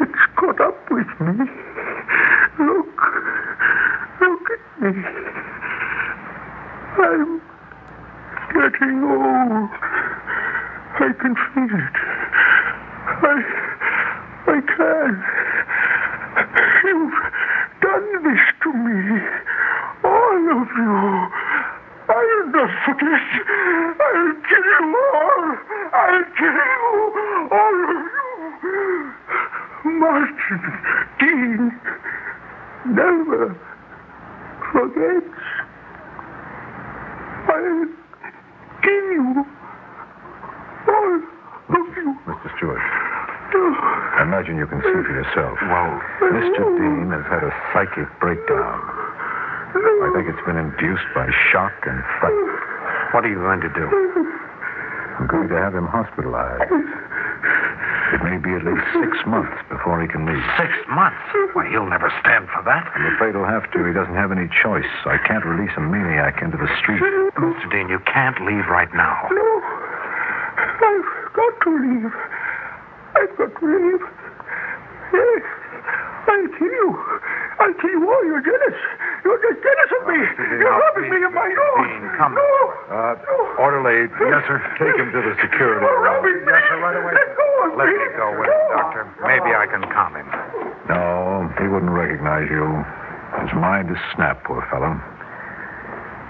It's 0.00 0.24
caught 0.36 0.60
up 0.60 0.90
with 0.90 1.06
me. 1.20 1.44
Look. 2.58 3.00
Look 4.20 4.50
at 4.50 4.82
me. 4.82 5.04
I'm 6.98 7.40
getting 8.52 9.04
old. 9.04 9.70
I 11.00 11.12
can 11.20 11.34
feel 11.54 11.78
it. 11.78 11.96
I. 13.22 13.34
I 14.46 14.60
can. 14.60 15.12
You've 16.84 17.18
done 17.80 18.08
this 18.24 18.44
to 18.62 18.72
me. 18.72 19.20
All 20.04 20.62
of 20.62 20.68
you. 20.76 21.30
I'll 22.06 22.46
not 22.52 22.70
forget. 22.84 23.24
I'll 24.04 24.34
kill 24.44 24.66
you 24.76 24.86
all. 25.14 25.56
I'll 25.94 26.24
kill 26.36 26.52
you. 26.52 27.48
All 27.50 27.78
of 27.88 28.04
you. 28.62 29.12
Martin 29.84 30.62
Dean 31.18 31.80
never 32.94 33.56
forgets. 34.70 35.40
I'll 37.48 37.86
kill 38.82 39.08
you. 39.12 39.46
All 40.88 41.14
of 41.16 41.86
you. 41.96 42.08
Mr. 42.26 42.56
Stewart. 42.58 42.80
I 43.54 44.22
imagine 44.22 44.56
you 44.58 44.66
can 44.66 44.80
see 44.82 44.90
for 44.92 45.14
yourself. 45.14 45.58
Well, 45.62 46.00
Mr. 46.32 46.64
Dean 46.76 47.10
has 47.10 47.24
had 47.30 47.42
a 47.44 47.52
psychic 47.72 48.08
breakdown. 48.20 48.80
I 49.74 50.10
think 50.14 50.28
it's 50.30 50.46
been 50.46 50.56
induced 50.58 51.06
by 51.14 51.26
shock 51.50 51.74
and 51.86 51.98
fright. 52.20 52.34
what 53.14 53.24
are 53.24 53.30
you 53.30 53.42
going 53.60 53.70
to 53.70 53.78
do? 53.78 53.86
I'm 55.14 55.26
going 55.30 55.48
to 55.48 55.54
have 55.54 55.74
him 55.74 55.86
hospitalized. 55.86 56.66
It 58.14 58.22
may 58.22 58.38
be 58.38 58.50
at 58.54 58.66
least 58.66 58.82
six 58.94 59.14
months 59.26 59.54
before 59.70 60.02
he 60.02 60.08
can 60.10 60.26
leave. 60.26 60.42
Six 60.58 60.70
months? 60.90 61.18
Why, 61.54 61.70
he'll 61.70 61.86
never 61.86 62.10
stand 62.22 62.50
for 62.50 62.62
that. 62.66 62.90
I'm 62.94 63.14
afraid 63.14 63.34
he'll 63.34 63.46
have 63.46 63.70
to. 63.74 63.78
He 63.86 63.94
doesn't 63.94 64.14
have 64.14 64.32
any 64.34 64.50
choice. 64.62 64.90
I 65.06 65.18
can't 65.26 65.44
release 65.46 65.70
a 65.76 65.80
maniac 65.80 66.42
into 66.42 66.58
the 66.58 66.70
street. 66.82 67.02
Mr. 67.38 67.66
Dean, 67.70 67.88
you 67.88 67.98
can't 68.10 68.38
leave 68.42 68.66
right 68.66 68.90
now. 68.94 69.14
No. 69.30 69.50
I've 70.82 71.10
got 71.34 71.54
to 71.62 71.70
leave. 71.70 72.14
I've 73.14 73.34
got 73.38 73.50
to 73.54 73.64
leave. 73.66 74.02
Yes. 75.14 75.42
I'll 76.26 76.50
kill 76.58 76.74
you. 76.74 76.90
I'll 77.60 77.74
kill 77.78 77.90
you 77.90 78.02
all. 78.02 78.24
You're 78.26 78.42
jealous. 78.42 78.78
You're 79.24 79.40
just 79.40 79.58
jealous 79.64 79.90
of 79.96 80.02
me. 80.06 80.20
You're 80.60 80.68
robbing 80.78 81.08
me 81.10 81.18
of 81.24 81.32
my 81.32 81.48
own. 81.48 81.76
Dean, 81.88 82.04
come. 82.20 82.32
No. 82.36 82.52
Uh, 82.92 83.16
no. 83.24 83.36
orderly. 83.58 84.06
Yes, 84.20 84.44
sir. 84.46 84.60
Take 84.76 84.94
him 85.00 85.08
to 85.12 85.20
the 85.24 85.34
security 85.40 85.80
You're 85.80 85.96
room. 85.96 86.04
robbing. 86.04 86.38
Yes, 86.44 86.60
sir, 86.68 86.76
right 86.84 86.96
away. 87.00 87.12
Let 87.16 87.28
go 87.32 87.48
of 87.64 87.70
Let 87.80 87.88
me. 87.88 87.96
me 87.96 88.08
go 88.20 88.28
with 88.36 88.48
him, 88.52 88.62
Doctor. 88.76 89.02
Maybe 89.24 89.50
I 89.56 89.64
can 89.66 89.82
calm 89.88 90.12
him. 90.14 90.28
No, 90.92 91.48
he 91.56 91.66
wouldn't 91.68 91.92
recognize 91.92 92.46
you. 92.52 92.68
His 93.40 93.52
mind 93.56 93.90
is 93.90 93.96
snapped, 94.14 94.44
poor 94.44 94.60
fellow. 94.70 94.92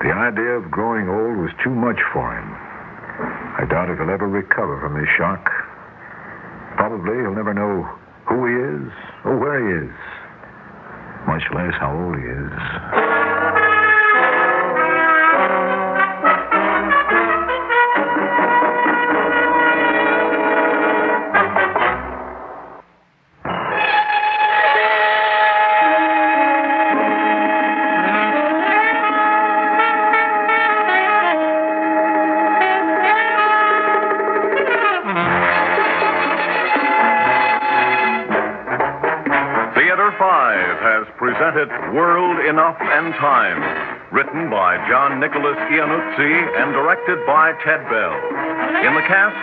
The 0.00 0.14
idea 0.14 0.56
of 0.56 0.70
growing 0.70 1.08
old 1.10 1.36
was 1.42 1.50
too 1.62 1.70
much 1.74 1.98
for 2.12 2.30
him. 2.30 2.48
I 3.58 3.66
doubt 3.68 3.90
if 3.90 3.98
he'll 3.98 4.10
ever 4.10 4.28
recover 4.28 4.78
from 4.80 4.94
his 4.98 5.08
shock. 5.18 5.42
Probably 6.76 7.14
he'll 7.22 7.34
never 7.34 7.54
know 7.54 7.86
who 8.26 8.46
he 8.46 8.54
is 8.54 8.92
or 9.24 9.36
where 9.38 9.58
he 9.62 9.86
is, 9.86 9.94
much 11.26 11.42
less 11.54 11.74
how 11.80 11.92
old 11.92 12.16
he 12.16 12.24
is. 12.24 12.93
And 42.94 43.10
Time, 43.18 43.58
written 44.14 44.46
by 44.54 44.78
John 44.86 45.18
Nicholas 45.18 45.58
Iannuzzi 45.66 46.34
and 46.62 46.70
directed 46.70 47.18
by 47.26 47.50
Ted 47.66 47.82
Bell. 47.90 48.14
In 48.86 48.94
the 48.94 49.02
cast, 49.10 49.34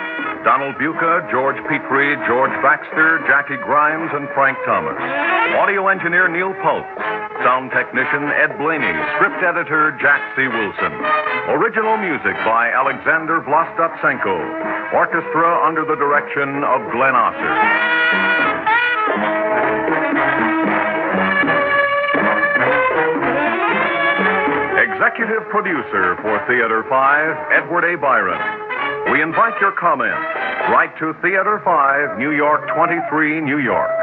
Donald 0.48 0.80
Buka, 0.80 1.28
George 1.28 1.60
Petrie, 1.68 2.16
George 2.32 2.56
Baxter, 2.64 3.20
Jackie 3.28 3.60
Grimes, 3.60 4.08
and 4.16 4.32
Frank 4.32 4.56
Thomas. 4.64 4.96
Audio 5.60 5.92
engineer 5.92 6.32
Neil 6.32 6.56
Pultz. 6.64 6.88
Sound 7.44 7.76
technician 7.76 8.32
Ed 8.40 8.56
Blaney. 8.56 8.96
Script 9.20 9.44
editor 9.44 10.00
Jack 10.00 10.24
C. 10.40 10.48
Wilson. 10.48 10.96
Original 11.52 12.00
music 12.00 12.40
by 12.48 12.72
Alexander 12.72 13.44
Vlastotsenko. 13.44 14.96
Orchestra 14.96 15.68
under 15.68 15.84
the 15.84 16.00
direction 16.00 16.64
of 16.64 16.80
Glenn 16.96 17.20
Osser. 17.20 17.52
Executive 25.12 25.50
producer 25.50 26.16
for 26.22 26.40
Theater 26.48 26.86
5, 26.88 27.52
Edward 27.52 27.84
A. 27.84 27.98
Byron. 27.98 28.40
We 29.12 29.22
invite 29.22 29.60
your 29.60 29.74
comments. 29.74 30.16
Write 30.72 30.98
to 31.00 31.12
Theater 31.22 31.60
5, 31.66 32.18
New 32.18 32.32
York 32.32 32.62
23, 32.74 33.42
New 33.42 33.60
York. 33.60 34.01